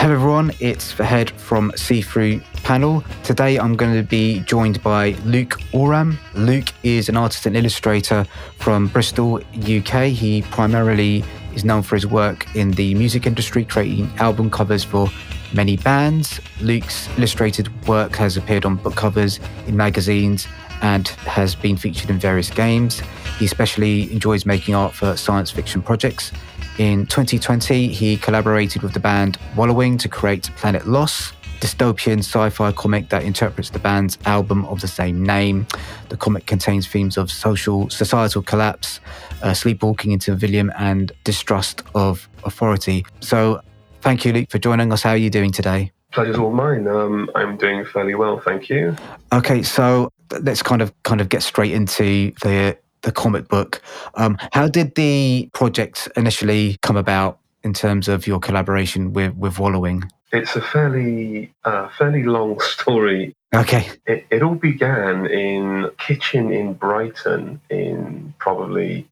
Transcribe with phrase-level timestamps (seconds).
[0.00, 3.04] Hello everyone, it's Fahed from See Through Panel.
[3.22, 6.18] Today I'm going to be joined by Luke Oram.
[6.34, 8.24] Luke is an artist and illustrator
[8.56, 10.04] from Bristol, UK.
[10.04, 11.22] He primarily
[11.54, 15.06] is known for his work in the music industry, creating album covers for
[15.52, 16.40] many bands.
[16.62, 20.48] Luke's illustrated work has appeared on book covers in magazines
[20.80, 23.02] and has been featured in various games.
[23.38, 26.32] He especially enjoys making art for science fiction projects.
[26.80, 33.10] In 2020, he collaborated with the band Wallowing to create Planet Loss, dystopian sci-fi comic
[33.10, 35.66] that interprets the band's album of the same name.
[36.08, 38.98] The comic contains themes of social societal collapse,
[39.42, 43.04] uh, sleepwalking into Villium, and distrust of authority.
[43.20, 43.60] So,
[44.00, 45.02] thank you, Luke, for joining us.
[45.02, 45.92] How are you doing today?
[46.12, 46.88] Pleasure's all mine.
[46.88, 48.96] Um, I'm doing fairly well, thank you.
[49.34, 53.82] Okay, so let's kind of kind of get straight into the the comic book.
[54.14, 59.58] Um, how did the project initially come about in terms of your collaboration with with
[59.58, 60.04] Wallowing?
[60.32, 63.34] It's a fairly uh, fairly long story.
[63.54, 63.88] Okay.
[64.06, 69.08] It, it all began in kitchen in Brighton in probably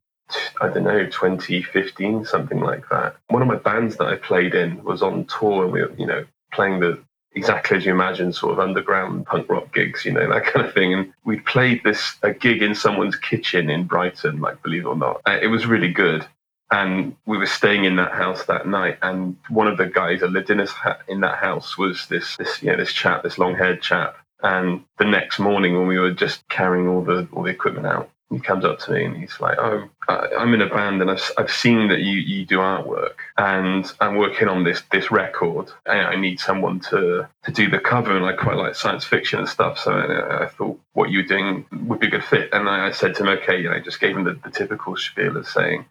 [0.61, 3.15] I don't know 2015 something like that.
[3.27, 6.05] One of my bands that I played in was on tour and we were you
[6.05, 6.99] know playing the
[7.33, 10.73] exactly as you imagine, sort of underground punk rock gigs, you know, that kind of
[10.73, 10.93] thing.
[10.93, 14.95] And we played this a gig in someone's kitchen in Brighton, like believe it or
[14.95, 15.21] not.
[15.25, 16.25] Uh, it was really good.
[16.71, 20.29] And we were staying in that house that night, and one of the guys that
[20.29, 23.39] lived in his ha- in that house was this this you know this chap, this
[23.39, 24.17] long haired chap.
[24.43, 28.11] And the next morning, when we were just carrying all the all the equipment out,
[28.29, 31.31] he comes up to me and he's like, "Oh, I'm in a band and I've,
[31.37, 36.07] I've seen that you, you do artwork and I'm working on this this record and
[36.07, 39.49] I need someone to to do the cover and I quite like science fiction and
[39.49, 39.79] stuff.
[39.79, 42.49] So I, I thought what you were doing would be a good fit.
[42.53, 44.95] And I, I said to him, okay, know, I just gave him the, the typical
[44.95, 45.85] spiel of saying,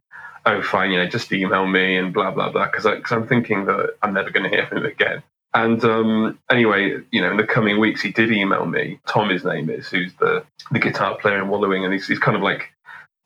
[0.47, 3.97] oh, fine, you know, just email me and blah blah blah because I'm thinking that
[4.03, 5.22] I'm never going to hear from him again.
[5.54, 9.00] And um, anyway, you know, in the coming weeks, he did email me.
[9.06, 12.36] Tom, his name is, who's the the guitar player in Wallowing, and he's, he's kind
[12.36, 12.70] of like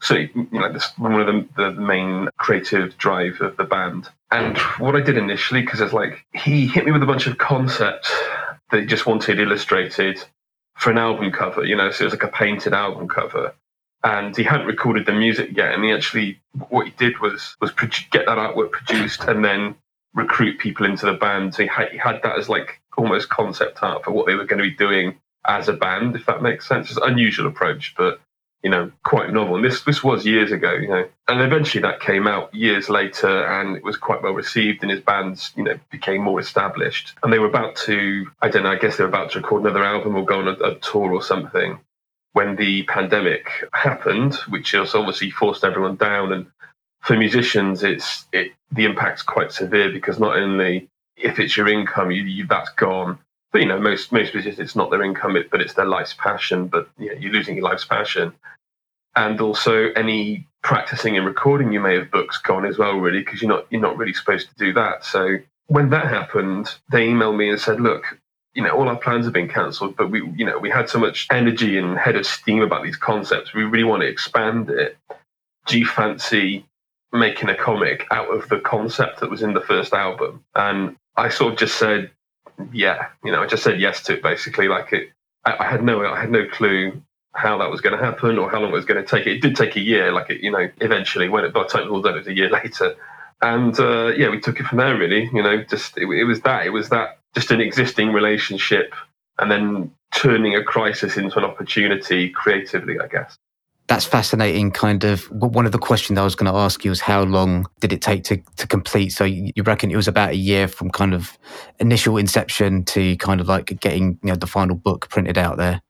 [0.02, 4.08] so you know this one of the, the main creative drive of the band.
[4.30, 7.38] And what I did initially, because it's like he hit me with a bunch of
[7.38, 8.12] concepts
[8.70, 10.22] that he just wanted illustrated
[10.76, 11.64] for an album cover.
[11.64, 13.54] You know, so it was like a painted album cover.
[14.04, 17.70] And he hadn't recorded the music yet, and he actually what he did was was
[18.10, 19.76] get that artwork produced and then
[20.14, 21.54] recruit people into the band.
[21.54, 24.68] So he had, that as like almost concept art for what they were going to
[24.68, 26.90] be doing as a band, if that makes sense.
[26.90, 28.20] It's an unusual approach, but
[28.62, 29.56] you know, quite novel.
[29.56, 33.44] And this this was years ago, you know, and eventually that came out years later,
[33.44, 37.14] and it was quite well received, and his bands, you know, became more established.
[37.22, 39.62] And they were about to, I don't know, I guess they were about to record
[39.62, 41.80] another album or go on a, a tour or something
[42.34, 46.32] when the pandemic happened, which obviously forced everyone down.
[46.32, 46.46] And
[47.02, 52.10] for musicians, it's it the impact's quite severe because not only if it's your income,
[52.10, 53.18] you, you that's gone.
[53.50, 56.68] But you know, most most musicians, it's not their income, but it's their life's passion.
[56.68, 58.32] But you know, you're losing your life's passion,
[59.14, 63.42] and also any practicing and recording you may have booked gone as well, really, because
[63.42, 65.04] you're not you're not really supposed to do that.
[65.04, 65.36] So
[65.66, 68.18] when that happened, they emailed me and said, "Look,
[68.54, 71.00] you know, all our plans have been cancelled, but we, you know, we had so
[71.00, 73.52] much energy and head of steam about these concepts.
[73.52, 74.96] We really want to expand it.
[75.66, 76.64] Do you fancy
[77.12, 80.44] making a comic out of the concept that was in the first album.
[80.54, 82.10] And I sort of just said,
[82.72, 84.68] yeah, you know, I just said yes to it basically.
[84.68, 85.10] Like it,
[85.44, 87.02] I, I had no, I had no clue
[87.34, 89.26] how that was going to happen or how long it was going to take.
[89.26, 91.86] It did take a year, like it, you know, eventually when it, by the time
[91.86, 92.94] it was done, it was a year later.
[93.40, 96.40] And uh, yeah, we took it from there really, you know, just, it, it was
[96.42, 98.94] that, it was that just an existing relationship
[99.38, 103.36] and then turning a crisis into an opportunity creatively, I guess
[103.92, 104.70] that's fascinating.
[104.70, 107.66] Kind of one of the questions I was going to ask you is how long
[107.80, 109.10] did it take to, to complete?
[109.10, 111.36] So you, reckon it was about a year from kind of
[111.78, 115.82] initial inception to kind of like getting you know the final book printed out there.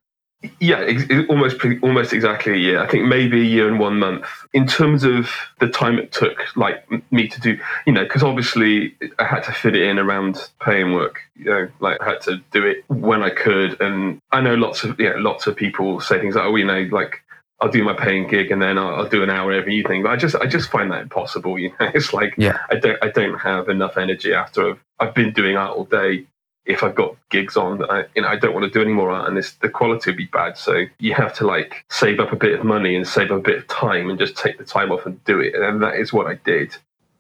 [0.59, 2.83] Yeah, ex- almost almost exactly a year.
[2.83, 4.27] I think maybe a year and one month.
[4.53, 5.31] In terms of
[5.61, 7.57] the time it took, like me to do,
[7.87, 11.21] you know, because obviously I had to fit it in around paying work.
[11.37, 14.83] You know, like I had to do it when I could, and I know lots
[14.83, 17.22] of yeah, lots of people say things like, oh, you know, like
[17.63, 20.03] I'll do my paying gig and then I'll, I'll, do an hour every evening.
[20.03, 21.59] But I just I just find that impossible.
[21.63, 22.59] You know, it's like yeah.
[22.71, 26.27] I don't I don't have enough energy after I've I've been doing art all day.
[26.65, 29.11] If I've got gigs on, I, you know, I don't want to do any more
[29.11, 30.57] art, and this, the quality would be bad.
[30.57, 33.43] So you have to like save up a bit of money and save up a
[33.43, 35.55] bit of time, and just take the time off and do it.
[35.55, 36.77] And that is what I did.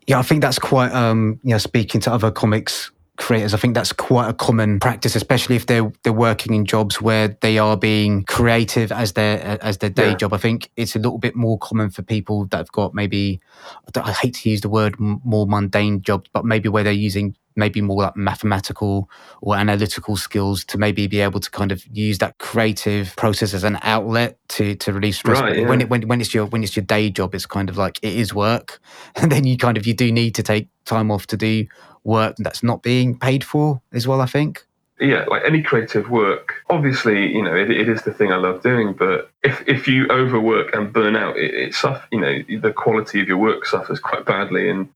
[0.06, 0.92] Yeah, I think that's quite.
[0.92, 2.90] Um, you know, speaking to other comics
[3.22, 3.54] creators.
[3.54, 7.28] I think that's quite a common practice, especially if they're they're working in jobs where
[7.40, 10.16] they are being creative as their as their day yeah.
[10.16, 10.32] job.
[10.32, 13.40] I think it's a little bit more common for people that have got maybe
[13.94, 17.80] I hate to use the word more mundane jobs, but maybe where they're using maybe
[17.80, 19.08] more like mathematical
[19.40, 23.64] or analytical skills to maybe be able to kind of use that creative process as
[23.64, 25.40] an outlet to to release stress.
[25.40, 25.68] Right, yeah.
[25.68, 27.98] When it when, when it's your when it's your day job, it's kind of like
[28.02, 28.80] it is work,
[29.16, 31.66] and then you kind of you do need to take time off to do
[32.04, 34.20] work that's not being paid for as well.
[34.20, 34.64] I think
[35.02, 38.62] yeah, like any creative work, obviously, you know, it, it is the thing I love
[38.62, 38.92] doing.
[38.92, 43.20] But if if you overwork and burn out, it, it suff- you know, the quality
[43.20, 44.88] of your work suffers quite badly, and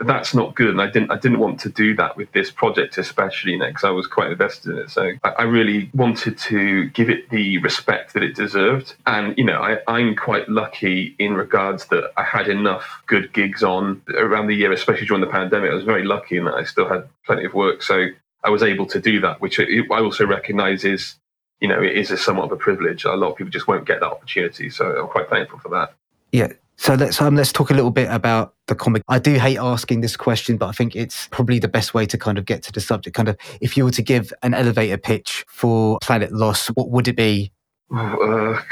[0.00, 0.70] that's not good.
[0.70, 3.90] And I didn't I didn't want to do that with this project, especially, because I
[3.90, 4.90] was quite invested in it.
[4.90, 8.94] So I, I, really wanted to give it the respect that it deserved.
[9.06, 13.62] And you know, I, I'm quite lucky in regards that I had enough good gigs
[13.62, 15.70] on around the year, especially during the pandemic.
[15.70, 17.82] I was very lucky in that I still had plenty of work.
[17.82, 18.08] So
[18.42, 21.16] I was able to do that, which I also recognise is,
[21.60, 23.04] you know, it is a somewhat of a privilege.
[23.04, 25.92] A lot of people just won't get that opportunity, so I'm quite thankful for that.
[26.32, 26.52] Yeah.
[26.80, 29.02] So let's um, let's talk a little bit about the comic.
[29.06, 32.16] I do hate asking this question, but I think it's probably the best way to
[32.16, 33.14] kind of get to the subject.
[33.14, 37.06] Kind of, if you were to give an elevator pitch for Planet Loss, what would
[37.06, 37.52] it be?
[37.92, 38.62] Oh, uh,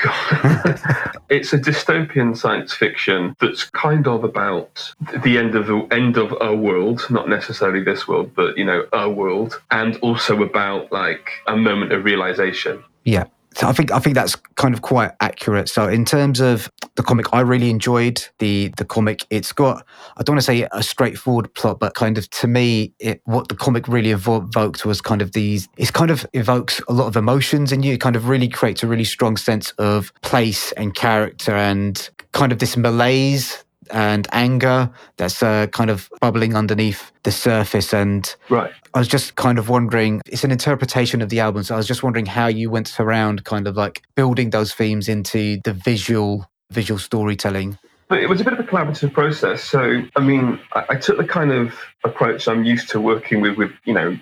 [1.29, 6.35] it's a dystopian science fiction that's kind of about the end of the end of
[6.41, 11.29] a world, not necessarily this world, but you know, a world, and also about like
[11.47, 12.83] a moment of realization.
[13.05, 13.25] Yeah.
[13.59, 15.69] So I think I think that's kind of quite accurate.
[15.69, 19.27] So in terms of the comic, I really enjoyed the the comic.
[19.31, 19.85] It's got
[20.17, 23.49] I don't want to say a straightforward plot, but kind of to me, it, what
[23.49, 25.69] the comic really evoked was kind of these.
[25.77, 27.95] It kind of evokes a lot of emotions in you.
[27.95, 32.53] It kind of really creates a really strong sense of place and character and kind
[32.53, 37.93] of this malaise and anger that's uh, kind of bubbling underneath the surface.
[37.93, 38.73] And right.
[38.95, 41.63] I was just kind of wondering, it's an interpretation of the album.
[41.63, 45.09] So I was just wondering how you went around kind of like building those themes
[45.09, 47.79] into the visual, visual storytelling.
[48.09, 49.63] But it was a bit of a collaborative process.
[49.63, 51.75] So, I mean, I, I took the kind of
[52.05, 54.17] approach I'm used to working with, with, you know,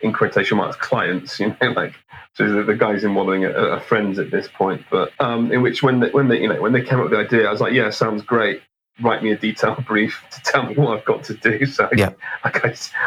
[0.00, 1.94] in quotation marks, clients, you know, like
[2.34, 4.84] so the, the guys in Wallowing are, are, friends at this point.
[4.90, 7.12] But um, in which when they, when they, you know, when they came up with
[7.12, 8.62] the idea, I was like, yeah, sounds great
[9.00, 11.66] write me a detailed brief to tell me what I've got to do.
[11.72, 12.10] So yeah.
[12.44, 12.50] I,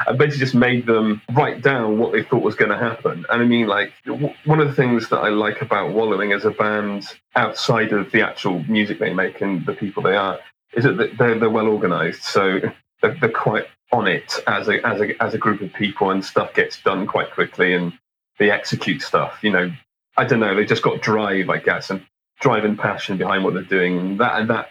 [0.08, 3.26] I basically just made them write down what they thought was going to happen.
[3.30, 6.46] And I mean, like, w- one of the things that I like about Wallowing as
[6.46, 7.06] a band,
[7.36, 10.40] outside of the actual music they make and the people they are,
[10.74, 12.24] is that they're, they're well organized.
[12.24, 12.60] So
[13.02, 16.26] they're, they're quite on it as a, as, a, as a group of people, and
[16.26, 17.94] stuff gets done quite quickly and
[18.40, 19.40] they execute stuff.
[19.44, 19.72] You know,
[20.18, 22.06] I don't know, they just got drive, I guess, and
[22.40, 24.00] drive and passion behind what they're doing.
[24.00, 24.70] And that, and that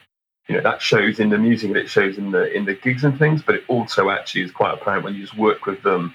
[0.49, 3.05] you know that shows in the music and it shows in the in the gigs
[3.05, 6.15] and things but it also actually is quite apparent when you just work with them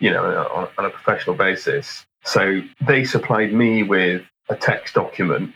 [0.00, 2.04] you know on, on a professional basis.
[2.24, 5.54] So they supplied me with a text document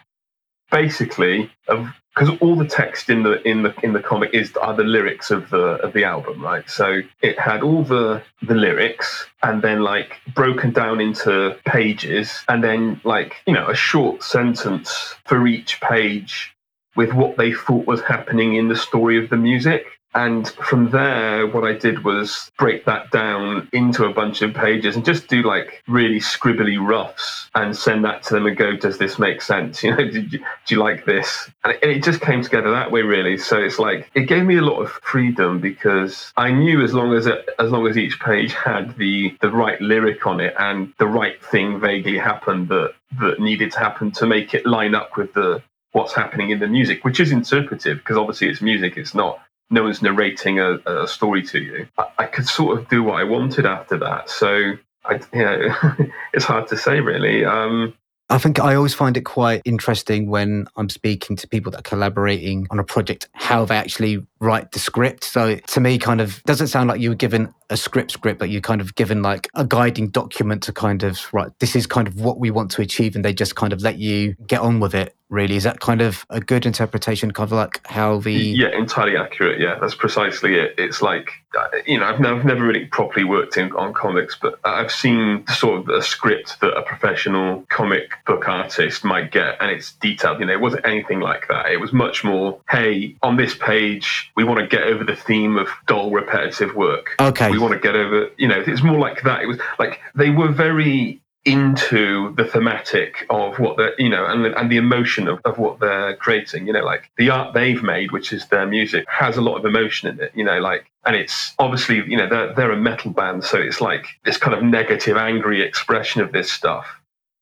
[0.71, 4.75] basically of because all the text in the in the in the comic is are
[4.75, 6.69] the lyrics of the of the album right?
[6.71, 12.62] So it had all the the lyrics and then like broken down into pages and
[12.62, 16.53] then like you know a short sentence for each page
[16.96, 19.87] with what they thought was happening in the story of the music.
[20.14, 24.94] And from there, what I did was break that down into a bunch of pages
[24.94, 28.99] and just do like really scribbly roughs and send that to them and go, does
[28.99, 29.82] this make sense?
[29.85, 31.50] You know, do you, do you like this?
[31.64, 33.37] And it just came together that way, really.
[33.37, 37.12] So it's like, it gave me a lot of freedom because I knew as long
[37.12, 40.92] as it, as long as each page had the, the right lyric on it and
[40.99, 45.16] the right thing vaguely happened that, that needed to happen to make it line up
[45.16, 45.62] with the,
[45.94, 48.96] what's happening in the music, which is interpretive because obviously it's music.
[48.96, 51.86] It's not no one's narrating a, a story to you.
[51.96, 54.28] I, I, could sort of do what I wanted after that.
[54.28, 54.74] So
[55.04, 55.74] I, you know,
[56.34, 57.44] it's hard to say really.
[57.44, 57.94] Um,
[58.30, 61.82] I think I always find it quite interesting when I'm speaking to people that are
[61.82, 65.24] collaborating on a project, how they actually write the script.
[65.24, 68.50] So to me, kind of doesn't sound like you were given a script script, but
[68.50, 72.06] you're kind of given like a guiding document to kind of, right, this is kind
[72.06, 73.16] of what we want to achieve.
[73.16, 75.56] And they just kind of let you get on with it really.
[75.56, 78.33] Is that kind of a good interpretation, kind of like how the.
[78.33, 79.61] Yeah, entirely accurate.
[79.61, 80.75] Yeah, that's precisely it.
[80.78, 84.37] It's like, uh, you know, I've never, I've never really properly worked in on comics,
[84.40, 89.56] but I've seen sort of a script that a professional comic book artist might get,
[89.61, 90.40] and it's detailed.
[90.40, 91.71] You know, it wasn't anything like that.
[91.71, 95.56] It was much more, hey, on this page, we want to get over the theme
[95.56, 97.16] of dull, repetitive work.
[97.21, 97.50] Okay.
[97.54, 99.42] We want to get over, you know, it's more like that.
[99.42, 104.44] It was like they were very into the thematic of what they're, you know, and
[104.44, 106.66] the, and the emotion of, of what they're creating.
[106.66, 109.64] You know, like the art they've made, which is their music, has a lot of
[109.64, 110.32] emotion in it.
[110.34, 113.80] You know, like, and it's obviously, you know, they're they're a metal band, so it's
[113.80, 116.87] like this kind of negative, angry expression of this stuff.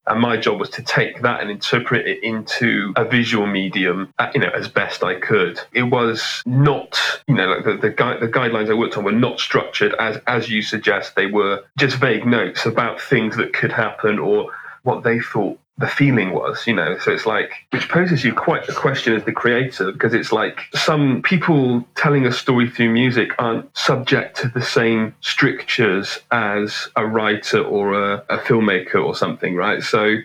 [0.07, 4.31] And my job was to take that and interpret it into a visual medium, uh,
[4.35, 5.61] you know, as best I could.
[5.73, 9.13] It was not, you know, like the the, gui- the guidelines I worked on were
[9.13, 11.15] not structured as as you suggest.
[11.15, 14.51] They were just vague notes about things that could happen or
[14.83, 16.99] what they thought the feeling was, you know.
[16.99, 20.61] So it's like, which poses you quite a question as the creator, because it's like
[20.75, 27.07] some people telling a story through music aren't subject to the same strictures as a
[27.07, 29.83] writer or a, a filmmaker or something, right?
[29.83, 30.17] So,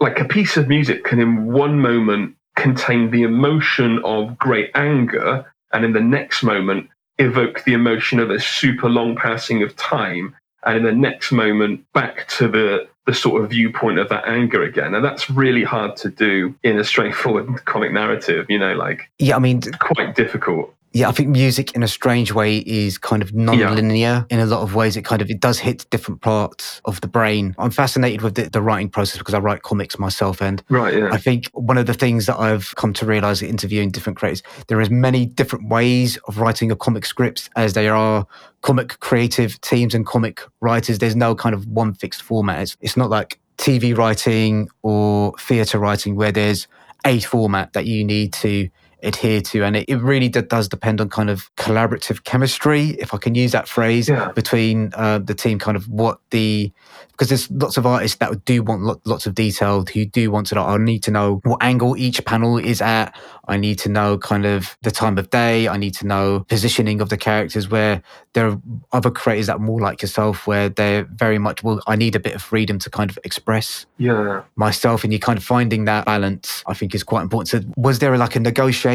[0.00, 5.46] like a piece of music can, in one moment, contain the emotion of great anger,
[5.72, 10.34] and in the next moment, evoke the emotion of a super long passing of time
[10.64, 14.62] and in the next moment back to the the sort of viewpoint of that anger
[14.62, 14.94] again.
[14.94, 19.36] And that's really hard to do in a straightforward comic narrative you know like yeah
[19.36, 23.32] i mean quite difficult yeah, I think music in a strange way is kind of
[23.34, 24.24] non-linear yeah.
[24.28, 24.96] in a lot of ways.
[24.96, 27.54] It kind of it does hit different parts of the brain.
[27.58, 31.08] I'm fascinated with the, the, writing process because I write comics myself, and right, yeah.
[31.10, 34.80] I think one of the things that I've come to realize interviewing different creators, there
[34.80, 38.26] is many different ways of writing a comic script as there are
[38.60, 40.98] comic creative teams and comic writers.
[40.98, 42.60] There's no kind of one fixed format.
[42.60, 46.66] It's, it's not like TV writing or theatre writing where there's
[47.04, 48.68] a format that you need to
[49.02, 49.64] adhere to.
[49.64, 53.52] And it, it really does depend on kind of collaborative chemistry, if I can use
[53.52, 54.30] that phrase, yeah.
[54.32, 56.72] between uh, the team, kind of what the,
[57.10, 60.54] because there's lots of artists that do want lots of detail, who do want to
[60.54, 63.16] know, I need to know what angle each panel is at.
[63.48, 65.68] I need to know kind of the time of day.
[65.68, 68.02] I need to know positioning of the characters where
[68.34, 68.60] there are
[68.92, 72.20] other creators that are more like yourself, where they're very much, well, I need a
[72.20, 74.42] bit of freedom to kind of express yeah.
[74.56, 75.04] myself.
[75.04, 77.48] And you're kind of finding that balance, I think is quite important.
[77.48, 78.91] So was there like a negotiation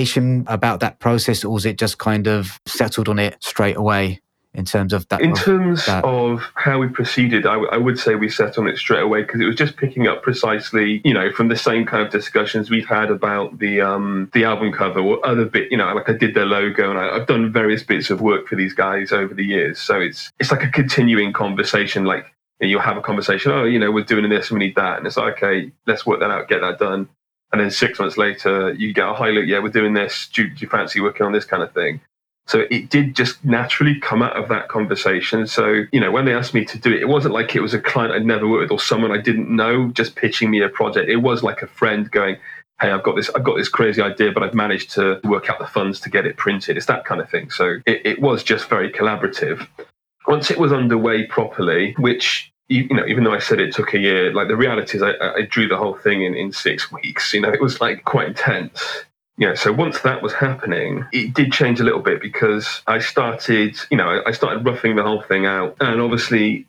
[0.47, 4.21] about that process or was it just kind of settled on it straight away?
[4.57, 5.21] in terms of that?
[5.21, 6.03] In terms that?
[6.03, 9.21] of how we proceeded, I, w- I would say we set on it straight away
[9.21, 12.69] because it was just picking up precisely, you know, from the same kind of discussions
[12.69, 16.13] we've had about the um, the album cover or other bit, you know, like I
[16.13, 19.33] did their logo and I, have done various bits of work for these guys over
[19.33, 19.79] the years.
[19.79, 22.05] So it's it's like a continuing conversation.
[22.05, 22.25] Like
[22.59, 25.05] you'll have a conversation, oh, you know, we're doing this and we need that, and
[25.05, 27.07] it's like, okay, let's work that out, get that done.
[27.51, 30.29] And then six months later, you get a high look, yeah, we're doing this.
[30.33, 32.01] Do, do you fancy working on this kind of thing?
[32.47, 35.47] So it did just naturally come out of that conversation.
[35.47, 37.73] So, you know, when they asked me to do it, it wasn't like it was
[37.73, 40.69] a client I'd never worked with or someone I didn't know just pitching me a
[40.69, 41.09] project.
[41.09, 42.37] It was like a friend going,
[42.79, 45.59] Hey, I've got this, I've got this crazy idea, but I've managed to work out
[45.59, 46.77] the funds to get it printed.
[46.77, 47.49] It's that kind of thing.
[47.49, 49.67] So it, it was just very collaborative.
[50.27, 53.99] Once it was underway properly, which you know, even though I said it took a
[53.99, 57.33] year, like the reality is I, I, drew the whole thing in, in six weeks.
[57.33, 59.05] You know, it was like quite intense
[59.47, 63.77] know, so once that was happening, it did change a little bit because I started,
[63.91, 65.77] you know, I started roughing the whole thing out.
[65.79, 66.65] And obviously,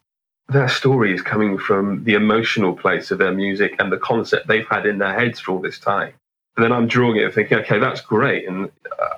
[0.48, 4.68] their story is coming from the emotional place of their music and the concept they've
[4.68, 6.12] had in their heads for all this time.
[6.56, 8.46] And then I'm drawing it and thinking, okay, that's great.
[8.46, 9.14] And uh,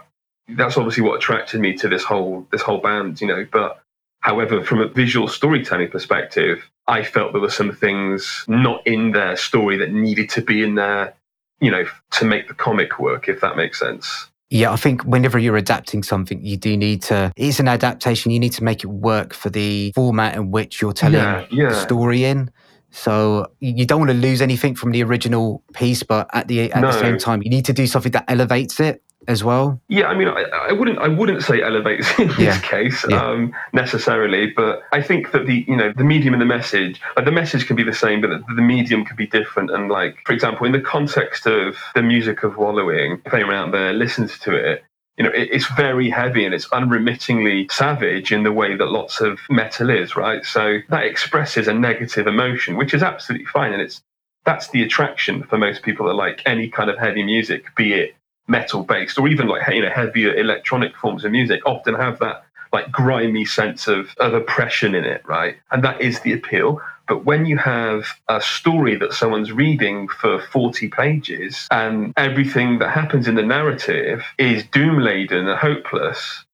[0.50, 3.82] that's obviously what attracted me to this whole, this whole band, you know, but
[4.20, 9.36] However, from a visual storytelling perspective, I felt there were some things not in their
[9.36, 11.14] story that needed to be in there
[11.60, 14.28] you know, to make the comic work, if that makes sense.
[14.48, 18.32] Yeah, I think whenever you're adapting something, you do need to, it's an adaptation.
[18.32, 21.68] You need to make it work for the format in which you're telling yeah, yeah.
[21.68, 22.50] the story in.
[22.90, 26.80] So you don't want to lose anything from the original piece, but at the at
[26.80, 26.90] no.
[26.90, 29.80] the same time, you need to do something that elevates it as well?
[29.88, 33.22] Yeah, I mean, I, I wouldn't, I wouldn't say elevates in this case yeah.
[33.22, 37.24] Um, necessarily, but I think that the, you know, the medium and the message, like
[37.24, 39.70] the message can be the same, but the, the medium can be different.
[39.70, 43.72] And like, for example, in the context of the music of Wallowing, if anyone out
[43.72, 44.84] there listens to it,
[45.16, 49.20] you know, it, it's very heavy and it's unremittingly savage in the way that lots
[49.20, 50.44] of metal is, right?
[50.44, 54.02] So that expresses a negative emotion, which is absolutely fine, and it's
[54.46, 58.14] that's the attraction for most people that like any kind of heavy music, be it
[58.50, 62.44] metal based or even like you know heavier electronic forms of music often have that
[62.72, 65.56] like grimy sense of, of oppression in it right?
[65.70, 66.80] And that is the appeal.
[67.08, 72.90] But when you have a story that someone's reading for 40 pages and everything that
[72.90, 76.44] happens in the narrative is doom laden and hopeless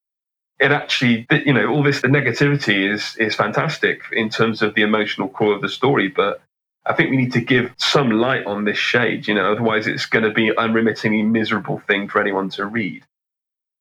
[0.59, 4.83] it actually you know all this the negativity is is fantastic in terms of the
[4.83, 6.09] emotional core of the story.
[6.09, 6.41] But
[6.87, 10.07] I think we need to give some light on this shade, you know, otherwise it's
[10.07, 13.05] going to be an unremittingly miserable thing for anyone to read.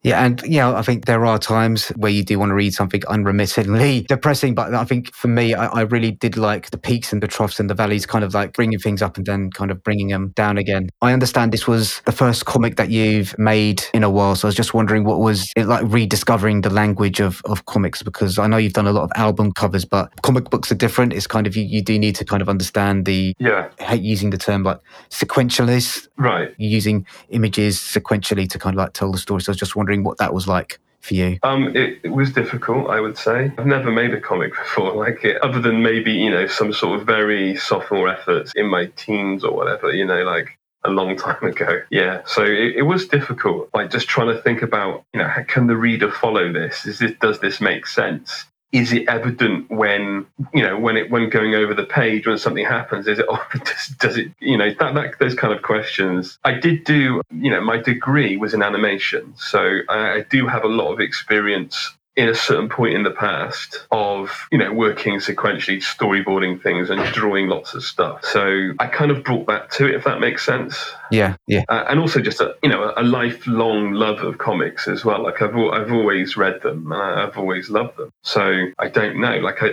[0.05, 3.01] Yeah, and yeah, I think there are times where you do want to read something
[3.09, 7.23] unremittingly depressing, but I think for me, I, I, really did like the peaks and
[7.23, 9.81] the troughs and the valleys, kind of like bringing things up and then kind of
[9.81, 10.89] bringing them down again.
[11.01, 14.49] I understand this was the first comic that you've made in a while, so I
[14.49, 18.45] was just wondering what was it like rediscovering the language of, of comics because I
[18.45, 21.13] know you've done a lot of album covers, but comic books are different.
[21.13, 24.29] It's kind of you, you do need to kind of understand the yeah hate using
[24.29, 26.53] the term like sequentialist, right?
[26.59, 29.41] Using images sequentially to kind of like tell the story.
[29.41, 31.39] So I was just wondering wondering what that was like for you?
[31.43, 33.51] Um, it, it, was difficult, I would say.
[33.57, 36.99] I've never made a comic before like it, other than maybe, you know, some sort
[36.99, 41.43] of very sophomore efforts in my teens or whatever, you know, like a long time
[41.53, 41.81] ago.
[41.89, 42.21] Yeah.
[42.25, 45.67] So it, it was difficult, like just trying to think about, you know, how can
[45.67, 46.85] the reader follow this?
[46.85, 48.45] Is this does this make sense?
[48.71, 52.65] Is it evident when you know when it when going over the page when something
[52.65, 56.37] happens is it oh, does, does it you know that, that those kind of questions.
[56.43, 60.63] I did do you know my degree was in animation so I, I do have
[60.63, 65.15] a lot of experience in a certain point in the past of you know working
[65.15, 68.23] sequentially storyboarding things and drawing lots of stuff.
[68.23, 70.91] So i kind of brought that to it if that makes sense.
[71.11, 71.63] Yeah yeah.
[71.67, 75.23] Uh, and also just a you know a lifelong love of comics as well.
[75.23, 78.11] Like i've, I've always read them and i've always loved them.
[78.23, 79.71] So i don't know like i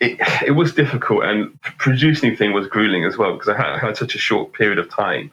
[0.00, 3.78] it, it was difficult and producing thing was grueling as well because I had, I
[3.78, 5.30] had such a short period of time.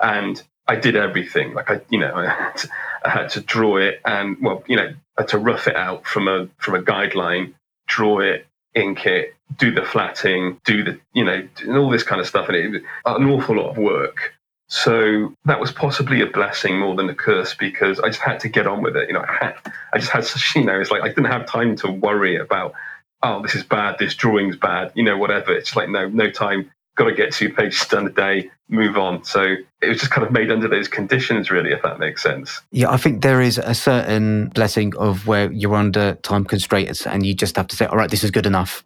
[0.00, 1.54] And I did everything.
[1.54, 2.68] Like I, you know, I had, to,
[3.04, 4.94] I had to draw it and well, you know,
[5.26, 7.54] to rough it out from a from a guideline,
[7.86, 12.20] draw it, ink it, do the flatting, do the, you know, and all this kind
[12.20, 14.34] of stuff, and it an awful lot of work.
[14.68, 18.48] So that was possibly a blessing more than a curse because I just had to
[18.48, 19.06] get on with it.
[19.06, 19.54] You know, I had,
[19.92, 22.72] I just had such, you know, it's like I didn't have time to worry about,
[23.22, 25.54] oh, this is bad, this drawing's bad, you know, whatever.
[25.54, 26.70] It's like no, no time.
[26.96, 29.22] Got to get two pages done a day move on.
[29.22, 32.62] So it was just kind of made under those conditions, really, if that makes sense.
[32.70, 37.24] Yeah, I think there is a certain blessing of where you're under time constraints and
[37.24, 38.82] you just have to say, all right, this is good enough.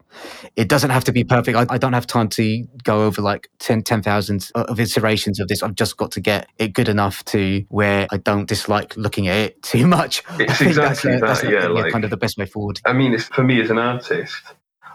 [0.56, 1.56] It doesn't have to be perfect.
[1.56, 5.62] I, I don't have time to go over like 10, 10,000 of iterations of this.
[5.62, 9.36] I've just got to get it good enough to where I don't dislike looking at
[9.36, 10.22] it too much.
[10.38, 11.68] It's exactly that's, that, that's yeah.
[11.68, 12.80] Like, kind of the best way forward.
[12.84, 14.42] I mean, it's, for me as an artist,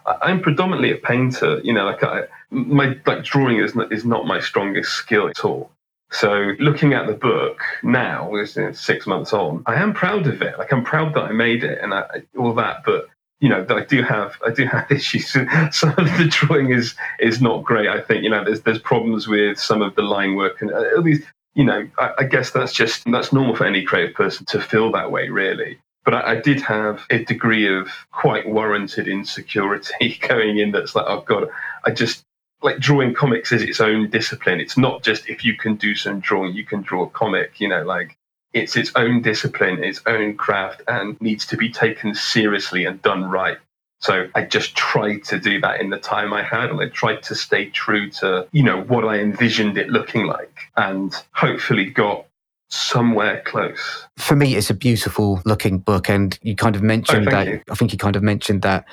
[0.05, 1.59] I'm predominantly a painter.
[1.63, 5.43] You know, like I, my like drawing is not, is not my strongest skill at
[5.45, 5.71] all.
[6.11, 8.31] So looking at the book now,
[8.73, 10.57] six months on, I am proud of it.
[10.57, 12.83] Like I'm proud that I made it and I, all that.
[12.85, 13.07] But
[13.39, 15.31] you know, I do have I do have issues.
[15.31, 17.87] Some of the drawing is is not great.
[17.87, 20.81] I think you know there's there's problems with some of the line work and uh,
[20.81, 21.23] at least
[21.55, 24.91] you know I, I guess that's just that's normal for any creative person to feel
[24.91, 25.79] that way, really.
[26.03, 31.05] But I, I, did have a degree of quite warranted insecurity going in that's like,
[31.07, 31.49] oh God,
[31.85, 32.23] I just
[32.61, 34.59] like drawing comics is its own discipline.
[34.59, 37.67] It's not just if you can do some drawing, you can draw a comic, you
[37.67, 38.17] know, like
[38.53, 43.23] it's its own discipline, its own craft, and needs to be taken seriously and done
[43.25, 43.57] right.
[43.99, 47.23] So I just tried to do that in the time I had, and I tried
[47.23, 52.25] to stay true to, you know, what I envisioned it looking like, and hopefully got
[52.71, 54.07] somewhere close.
[54.17, 56.09] For me, it's a beautiful looking book.
[56.09, 57.61] And you kind of mentioned oh, that, you.
[57.69, 58.85] I think you kind of mentioned that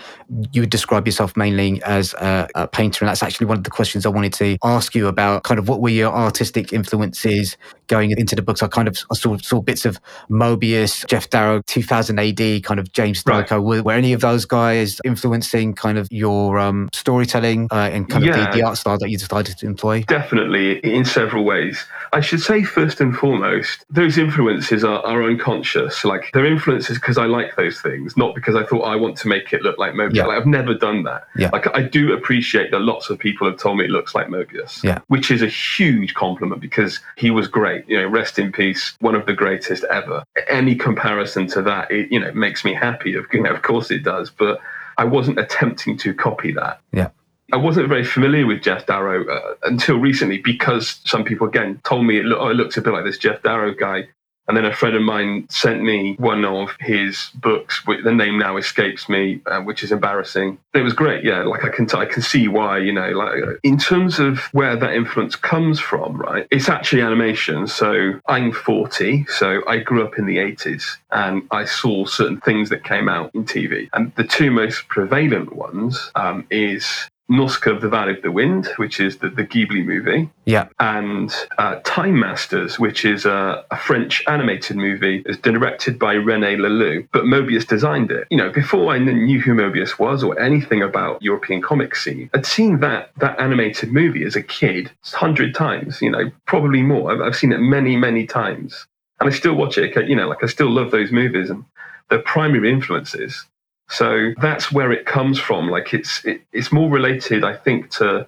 [0.53, 3.05] you would describe yourself mainly as a, a, painter.
[3.05, 5.69] And that's actually one of the questions I wanted to ask you about kind of
[5.69, 7.57] what were your artistic influences
[7.88, 8.62] going into the books?
[8.62, 12.92] I kind of I saw, saw bits of Moebius, Geof Darrow, 2000 AD, kind of
[12.92, 13.51] James Stokoe.
[13.51, 13.59] Right.
[13.59, 18.24] Were, were, any of those guys influencing kind of your um, storytelling uh, and kind
[18.24, 20.03] yeah, of the, the art style that you decided to employ?
[20.03, 21.85] Definitely, in several ways.
[22.12, 26.05] I should say, first and foremost, those influences are, are unconscious.
[26.05, 29.29] Like they're influences because I like those things, not because I thought I want to
[29.29, 30.14] make it look like Moebius.
[30.14, 30.27] Yeah.
[30.27, 31.27] Like, I've never done that.
[31.37, 31.51] Yeah.
[31.53, 34.83] Like I do appreciate that lots of people have told me it looks like Moebius,
[34.83, 34.98] yeah.
[35.09, 37.78] which is a huge compliment because he was great.
[37.87, 40.25] You know, rest in peace, one of the greatest ever.
[40.49, 43.14] Any comparison to that, it, you know, makes me happy.
[43.14, 44.61] Of you know, of course it does, but
[44.97, 46.81] I wasn't attempting to copy that.
[46.93, 47.11] Yeah.
[47.51, 52.05] I wasn't very familiar with Geof Darrow uh, until recently because some people again told
[52.05, 54.09] me it, look, oh, it looks a bit like this Geof Darrow guy.
[54.49, 58.39] And then a friend of mine sent me one of his books, which the name
[58.39, 60.59] now escapes me, uh, which is embarrassing.
[60.75, 61.43] It was great, yeah.
[61.43, 63.11] Like I can, t- I can see why, you know.
[63.11, 66.47] Like in terms of where that influence comes from, right?
[66.51, 67.67] It's actually animation.
[67.67, 72.71] So I'm 40, so I grew up in the 80s, and I saw certain things
[72.71, 73.89] that came out in TV.
[73.93, 78.67] And the two most prevalent ones um, is Nausicaa of the Valley of the Wind,
[78.77, 80.31] which is the, the Ghibli movie.
[80.47, 80.69] Yeah.
[80.79, 85.23] And uh, Time Masters, which is a, a, French animated movie.
[85.27, 88.27] It's directed by René Laloux, but Moebius designed it.
[88.31, 92.47] You know, before I knew who Moebius was or anything about European comic scene, I'd
[92.47, 97.12] seen that that animated movie as a kid hundred times, you know, probably more.
[97.12, 98.87] I've, I've seen it many, many times.
[99.21, 100.09] and I still watch it.
[100.09, 101.64] You know, like I still love those movies and
[102.09, 103.45] their primary influences.
[103.90, 105.68] So that's where it comes from.
[105.68, 108.27] Like it's it, it's more related, I think, to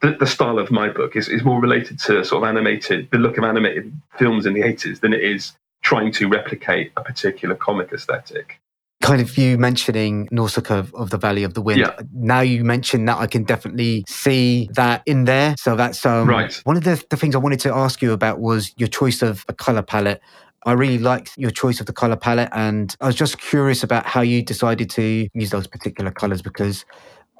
[0.00, 3.18] the, the style of my book is, is more related to sort of animated, the
[3.18, 7.54] look of animated films in the 80s than it is trying to replicate a particular
[7.54, 8.60] comic aesthetic
[9.00, 11.80] kind of you mentioning Nausicaa of the Valley of the Wind.
[11.80, 11.98] Yeah.
[12.12, 15.54] Now you mention that, I can definitely see that in there.
[15.58, 16.52] So that's um, right.
[16.64, 19.44] One of the, the things I wanted to ask you about was your choice of
[19.48, 20.20] a color palette.
[20.66, 24.06] I really liked your choice of the color palette, and I was just curious about
[24.06, 26.84] how you decided to use those particular colors because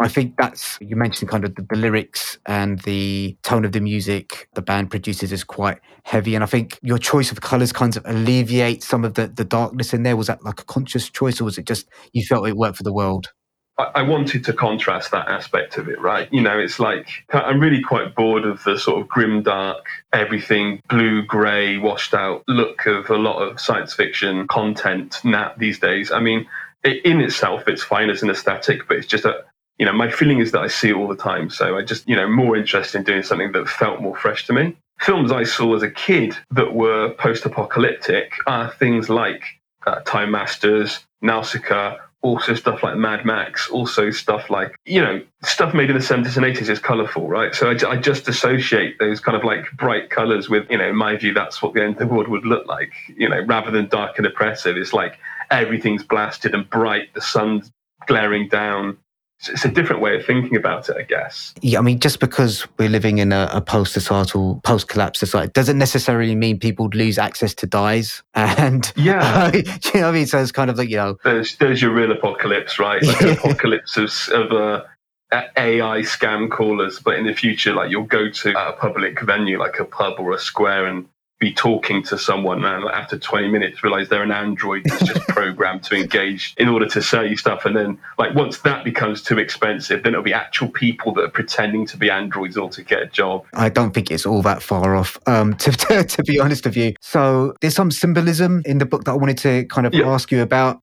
[0.01, 3.81] I think that's, you mentioned kind of the, the, lyrics and the tone of the
[3.81, 6.37] music the band produces is quite heavy.
[6.37, 9.93] And I think your choice of colors kind of alleviates some of the, the darkness
[9.93, 10.17] in there.
[10.17, 12.85] Was that like a conscious choice or was it just you felt it worked for
[12.85, 13.33] the world?
[13.79, 16.29] I wanted to contrast that aspect of it, right?
[16.33, 20.83] You know, it's like I'm really quite bored of the sort of grim dark, everything
[20.89, 26.11] blue, grey, washed out look of a lot of science fiction content now these days.
[26.11, 26.47] I mean,
[26.83, 29.45] in itself, it's fine as an aesthetic, but it's just a,
[29.79, 31.49] you know, my feeling is that I see it all the time.
[31.49, 34.53] So I just, you know, more interested in doing something that felt more fresh to
[34.53, 34.77] me.
[34.99, 39.45] Films I saw as a kid that were post apocalyptic are things like
[39.87, 45.73] uh, Time Masters, Nausicaa, also stuff like Mad Max, also stuff like, you know, stuff
[45.73, 47.55] made in the 70s and 80s is colorful, right?
[47.55, 50.97] So I, I, just associate those kind of like bright colors with, you know, in
[50.97, 53.71] my view, that's what the end of the world would look like, you know, rather
[53.71, 54.77] than dark and oppressive.
[54.77, 55.19] It's like
[55.51, 57.71] everything's blasted and bright, the sun's
[58.07, 58.99] glaring down,
[59.47, 61.55] it's a different way of thinking about it, I guess.
[61.61, 66.35] Yeah, I mean, just because we're living in a, a post-societal, post-collapse society doesn't necessarily
[66.35, 68.23] mean people lose access to dyes.
[68.35, 70.27] And yeah, you know what I mean.
[70.27, 73.03] So it's kind of like you know, there's there's your real apocalypse, right?
[73.03, 74.85] Like an apocalypse of, of uh,
[75.33, 79.79] AI scam callers, but in the future, like you'll go to a public venue, like
[79.79, 81.07] a pub or a square, and
[81.39, 85.83] be talking to someone and after 20 minutes realize they're an android that's just programmed
[85.85, 89.39] to engage in order to sell you stuff and then like once that becomes too
[89.39, 93.03] expensive then it'll be actual people that are pretending to be androids all to get
[93.03, 96.41] a job i don't think it's all that far off um, to, to, to, be
[96.41, 99.87] honest with you so there's some symbolism in the book that i wanted to kind
[99.87, 100.09] of yeah.
[100.09, 100.81] ask you about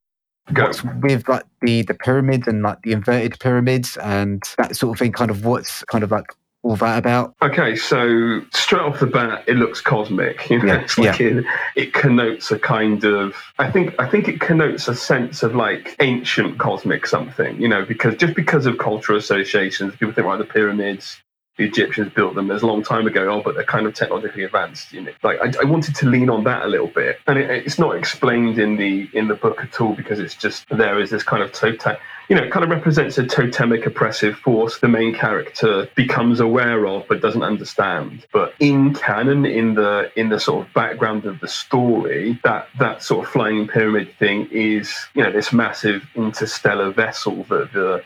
[0.53, 0.65] Go.
[0.65, 4.99] what's with like the the pyramids and like the inverted pyramids and that sort of
[4.99, 6.27] thing kind of what's kind of like
[6.65, 7.35] all that about?
[7.43, 10.49] Okay, so straight off the bat, it looks cosmic.
[10.49, 11.27] You know, yeah, it's like yeah.
[11.27, 13.35] it, it, connotes a kind of.
[13.59, 17.61] I think I think it connotes a sense of like ancient cosmic something.
[17.61, 21.21] You know, because just because of cultural associations, people think like the pyramids,
[21.57, 22.47] the Egyptians built them.
[22.47, 23.29] There's a long time ago.
[23.29, 24.93] Oh, but they're kind of technologically advanced.
[24.93, 27.49] You know, like I, I wanted to lean on that a little bit, and it,
[27.49, 31.09] it's not explained in the in the book at all because it's just there is
[31.09, 31.95] this kind of total
[32.29, 36.87] you know, it kind of represents a totemic oppressive force the main character becomes aware
[36.87, 38.25] of but doesn't understand.
[38.33, 43.03] But in canon, in the in the sort of background of the story, that that
[43.03, 48.03] sort of flying pyramid thing is, you know, this massive interstellar vessel that the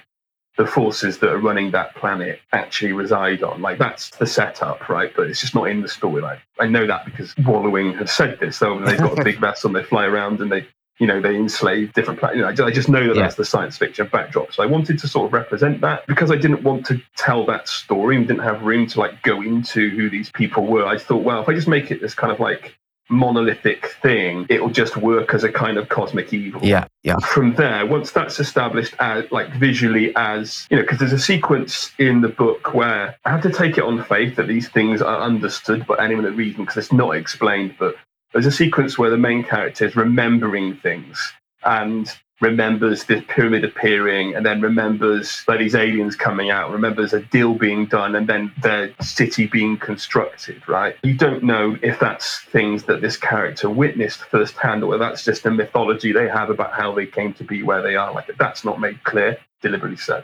[0.59, 3.61] the forces that are running that planet actually reside on.
[3.61, 5.09] Like that's the setup, right?
[5.15, 6.39] But it's just not in the storyline.
[6.59, 8.57] I know that because Wallowing have said this.
[8.57, 10.67] So they've got a big vessel, and they fly around and they
[10.99, 12.35] you know, they enslave different planets.
[12.35, 13.21] You know, I just know that yeah.
[13.21, 14.51] that's the science fiction backdrop.
[14.51, 17.69] So I wanted to sort of represent that because I didn't want to tell that
[17.69, 20.85] story and didn't have room to like go into who these people were.
[20.85, 22.77] I thought, well, if I just make it this kind of like
[23.09, 26.63] monolithic thing, it'll just work as a kind of cosmic evil.
[26.63, 27.17] Yeah, yeah.
[27.17, 31.91] From there, once that's established as like visually as you know, because there's a sequence
[31.97, 35.21] in the book where I have to take it on faith that these things are
[35.21, 37.95] understood by anyone that reads them because it's not explained, but
[38.33, 41.33] there's a sequence where the main character is remembering things
[41.65, 47.19] and remembers the pyramid appearing and then remembers like these aliens coming out, remembers a
[47.19, 50.95] deal being done and then their city being constructed, right?
[51.03, 55.51] You don't know if that's things that this character witnessed firsthand or that's just a
[55.51, 58.13] mythology they have about how they came to be where they are.
[58.13, 60.23] Like that's not made clear, deliberately so.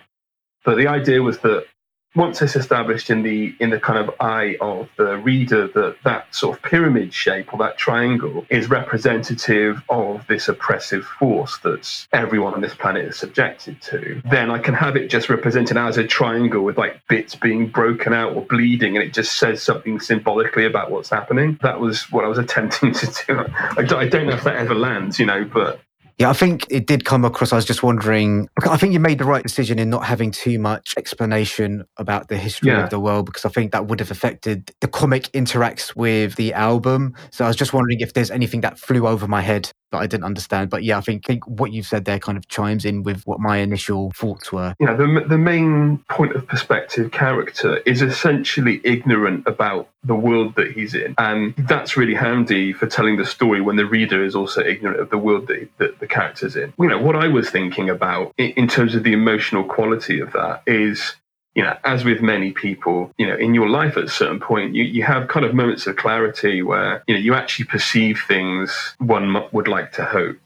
[0.63, 1.65] But the idea was that
[2.15, 6.33] once it's established in the in the kind of eye of the reader that that
[6.33, 12.53] sort of pyramid shape or that triangle is representative of this oppressive force that everyone
[12.53, 16.05] on this planet is subjected to, then I can have it just represented as a
[16.05, 20.65] triangle with like bits being broken out or bleeding, and it just says something symbolically
[20.65, 21.59] about what's happening.
[21.61, 23.45] That was what I was attempting to do.
[23.77, 25.79] I don't know if that ever lands, you know, but
[26.17, 27.51] yeah, I think it did come across.
[27.51, 28.47] I was just wondering.
[28.67, 32.37] I think you made the right decision in not having too much explanation about the
[32.37, 32.85] history yeah.
[32.85, 36.53] of the world because I think that would have affected the comic interacts with the
[36.53, 37.15] album.
[37.31, 39.71] So I was just wondering if there's anything that flew over my head.
[39.95, 40.69] that I didn't understand.
[40.69, 43.39] But yeah, I think, think what you've said there kind of chimes in with what
[43.39, 44.75] my initial thoughts were.
[44.79, 50.71] Yeah, the, the main point of perspective character is essentially ignorant about the world that
[50.71, 51.15] he's in.
[51.17, 55.09] And that's really handy for telling the story when the reader is also ignorant of
[55.09, 56.73] the world that, that the character's in.
[56.79, 60.63] You know, what I was thinking about in, terms of the emotional quality of that
[60.65, 61.15] is
[61.55, 64.75] you know, as with many people, you know, in your life at a certain point,
[64.75, 68.93] you, you have kind of moments of clarity where, you know, you actually perceive things
[68.97, 70.37] one would like to hope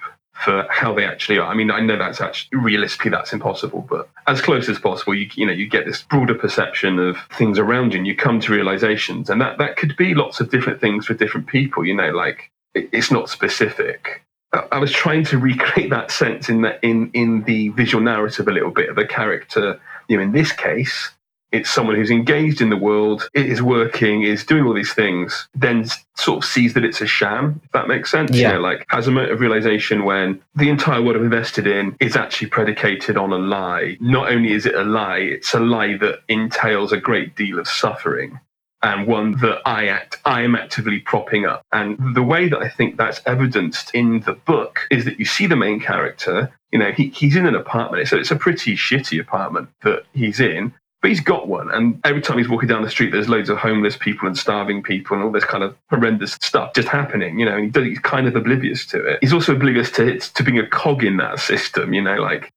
[0.43, 1.51] for how they actually are.
[1.51, 5.29] I mean, I know that's actually realistically that's impossible, but as close as possible, you
[5.33, 8.51] you know, you get this broader perception of things around you and you come to
[8.53, 9.29] realizations.
[9.29, 12.51] And that, that could be lots of different things for different people, you know, like
[12.73, 14.23] it, it's not specific.
[14.71, 18.51] I was trying to recreate that sense in the in in the visual narrative a
[18.51, 21.11] little bit of a character you know, in this case,
[21.51, 25.85] it's someone who's engaged in the world, is working, is doing all these things, then
[26.15, 28.31] sort of sees that it's a sham, if that makes sense.
[28.31, 28.49] Yeah.
[28.49, 31.95] You know, like has a moment of realization when the entire world I've invested in
[31.99, 33.97] is actually predicated on a lie.
[33.99, 37.67] Not only is it a lie, it's a lie that entails a great deal of
[37.67, 38.39] suffering
[38.81, 41.63] and one that I act I am actively propping up.
[41.71, 45.47] And the way that I think that's evidenced in the book is that you see
[45.47, 48.07] the main character, you know, he, he's in an apartment.
[48.07, 50.73] So it's a pretty shitty apartment that he's in.
[51.01, 53.57] But he's got one, and every time he's walking down the street, there's loads of
[53.57, 57.39] homeless people and starving people and all this kind of horrendous stuff just happening.
[57.39, 59.19] You know, and he he's kind of oblivious to it.
[59.21, 61.93] He's also oblivious to to being a cog in that system.
[61.93, 62.51] You know, like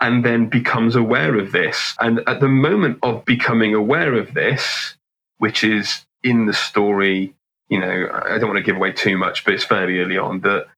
[0.00, 1.96] and then becomes aware of this.
[2.00, 4.96] And at the moment of becoming aware of this,
[5.38, 7.34] which is in the story.
[7.68, 10.40] You know, I don't want to give away too much, but it's fairly early on
[10.40, 10.68] that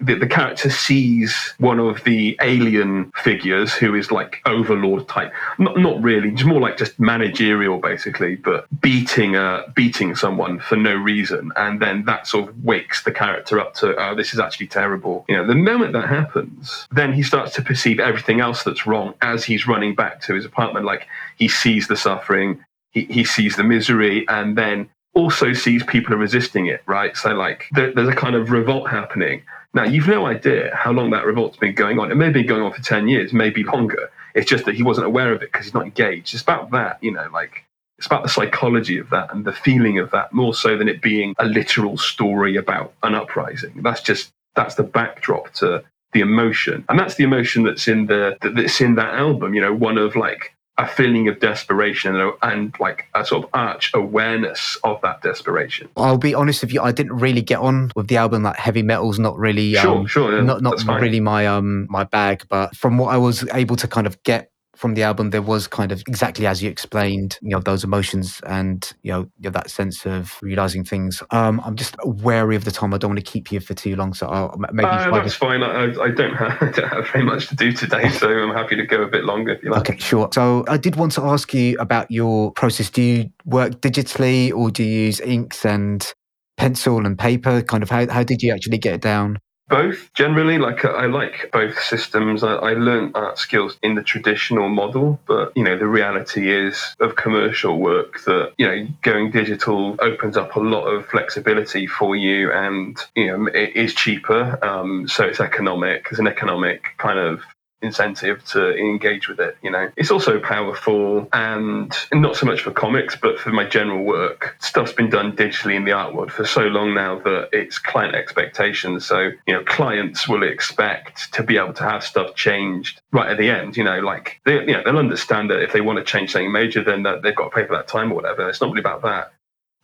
[0.00, 5.78] the, the, character sees one of the alien figures who is like overlord type not
[5.78, 10.94] not really just more like just managerial basically but beating uh beating someone for no
[10.94, 14.66] reason and then that sort of wakes the character up to oh this is actually
[14.66, 18.86] terrible you know the moment that happens then he starts to perceive everything else that's
[18.86, 23.24] wrong as he's running back to his apartment like he sees the suffering he, he
[23.24, 27.16] sees the misery and then also sees people are resisting it, right?
[27.16, 29.42] So, like, there, there's a kind of revolt happening.
[29.74, 32.12] Now, you've no idea how long that revolt's been going on.
[32.12, 34.10] It may be going on for 10 years, maybe longer.
[34.34, 36.32] It's just that he wasn't aware of it because he's not engaged.
[36.32, 37.64] It's about that, you know, like,
[37.98, 41.02] it's about the psychology of that and the feeling of that more so than it
[41.02, 43.82] being a literal story about an uprising.
[43.82, 45.82] That's just, that's the backdrop to
[46.12, 46.84] the emotion.
[46.88, 50.14] And that's the emotion that's in the, that's in that album, you know, one of
[50.14, 55.22] like, a feeling of desperation and, and, like a sort of arch awareness of that
[55.22, 55.88] desperation.
[55.96, 58.42] I'll be honest with you, I didn't really get on with the album.
[58.42, 62.04] Like heavy metal's not really, sure, um, sure, yeah, not not really my um my
[62.04, 62.44] bag.
[62.48, 65.66] But from what I was able to kind of get from the album, there was
[65.66, 69.50] kind of exactly as you explained, you know, those emotions and you know, you know
[69.50, 71.22] that sense of realizing things.
[71.30, 72.92] Um, I'm just wary of the time.
[72.94, 74.88] I don't want to keep you for too long, so I'll maybe.
[74.88, 75.62] Uh, that's fine.
[75.62, 78.76] I, I, don't have, I don't have very much to do today, so I'm happy
[78.76, 79.88] to go a bit longer if you like.
[79.88, 80.28] Okay, sure.
[80.32, 82.90] So I did want to ask you about your process.
[82.90, 86.12] Do you work digitally, or do you use inks and
[86.56, 87.62] pencil and paper?
[87.62, 89.38] Kind of how how did you actually get it down?
[89.68, 92.42] Both generally like i like both systems.
[92.42, 96.94] I, I learned art skills in the traditional model but you know the reality is
[97.00, 102.16] of commercial work that you know going digital opens up a lot of flexibility for
[102.16, 104.58] you and you know it is cheaper.
[104.64, 106.08] Um, so it's economic.
[106.10, 107.40] It's an economic kind of
[107.84, 109.56] incentive to engage with it.
[109.62, 114.04] You know, it's also powerful and not so much for comics, but for my general
[114.04, 114.56] work.
[114.60, 118.14] Stuff's been done digitally in the art world for so long now that it's client
[118.14, 119.06] expectations.
[119.06, 123.38] So you know, clients will expect to be able to have stuff changed right at
[123.38, 123.76] the end.
[123.76, 126.50] You know, like they, you know, they'll understand that if they want to change something
[126.50, 128.48] major, then they've got to pay for that time or whatever.
[128.48, 129.33] It's not really about that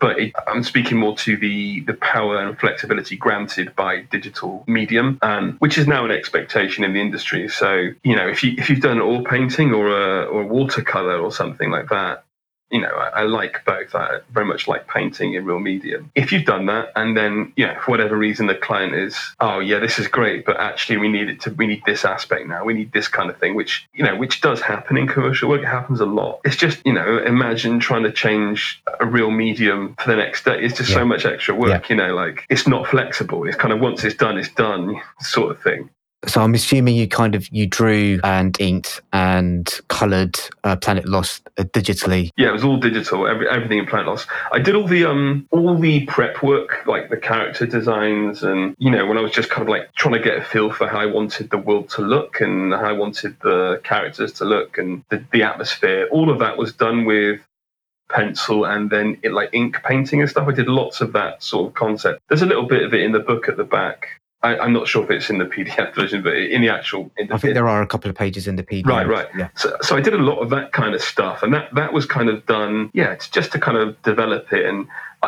[0.01, 5.19] but it, I'm speaking more to the the power and flexibility granted by digital medium,
[5.23, 7.49] um, which is now an expectation in the industry.
[7.49, 11.31] So you know, if you if you've done oil painting or a or watercolor or
[11.31, 12.25] something like that,
[12.71, 13.95] you know, I, I, like both.
[13.95, 16.11] I very much like painting in real medium.
[16.15, 19.59] If you've done that, and then you know, for whatever reason, the client is, oh
[19.59, 22.65] yeah, this is great, but actually we need it to, we need this aspect now.
[22.65, 25.63] We need this kind of thing, which you know, which does happen in commercial work.
[25.63, 26.41] It happens a lot.
[26.45, 30.63] It's just you know, imagine trying to change a real medium for the next day.
[30.63, 30.97] It's just yeah.
[30.97, 31.89] so much extra work.
[31.89, 31.97] Yeah.
[31.97, 33.47] You know, like it's not flexible.
[33.47, 35.91] It's kind of once it's done, it's done, sort of thing.
[36.27, 41.41] So I'm assuming you kind of you drew and inked and coloured uh, Planet Loss
[41.57, 42.31] uh, digitally.
[42.37, 43.27] Yeah, it was all digital.
[43.27, 44.27] Every, everything in Planet Loss.
[44.53, 48.91] I did all the um all the prep work, like the character designs, and you
[48.91, 51.01] know when I was just kind of like trying to get a feel for how
[51.01, 55.03] I wanted the world to look and how I wanted the characters to look and
[55.09, 56.07] the, the atmosphere.
[56.11, 57.41] All of that was done with
[58.11, 60.49] pencil and then it, like ink painting and stuff.
[60.49, 62.21] I did lots of that sort of concept.
[62.29, 64.89] There's a little bit of it in the book at the back I, am not
[64.89, 67.11] sure if it's in the PDF version, but in the actual.
[67.17, 68.87] In the, I think there are a couple of pages in the PDF.
[68.87, 69.29] Right, right.
[69.37, 69.49] Yeah.
[69.55, 72.07] So, so I did a lot of that kind of stuff, and that that was
[72.07, 72.91] kind of done.
[72.95, 74.87] Yeah, it's just to kind of develop it and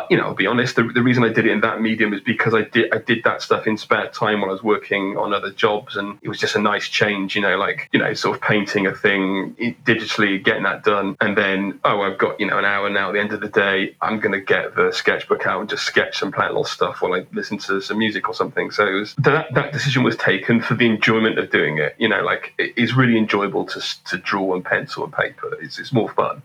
[0.09, 0.75] you know, I'll be honest.
[0.75, 3.23] The, the reason I did it in that medium is because I did I did
[3.23, 6.39] that stuff in spare time when I was working on other jobs, and it was
[6.39, 7.35] just a nice change.
[7.35, 11.37] You know, like you know, sort of painting a thing digitally, getting that done, and
[11.37, 13.09] then oh, I've got you know an hour now.
[13.09, 16.17] At the end of the day, I'm to get the sketchbook out and just sketch
[16.17, 18.71] some plant little stuff while I listen to some music or something.
[18.71, 21.95] So it was, that that decision was taken for the enjoyment of doing it.
[21.97, 25.55] You know, like it is really enjoyable to to draw and pencil and paper.
[25.61, 26.41] It's it's more fun.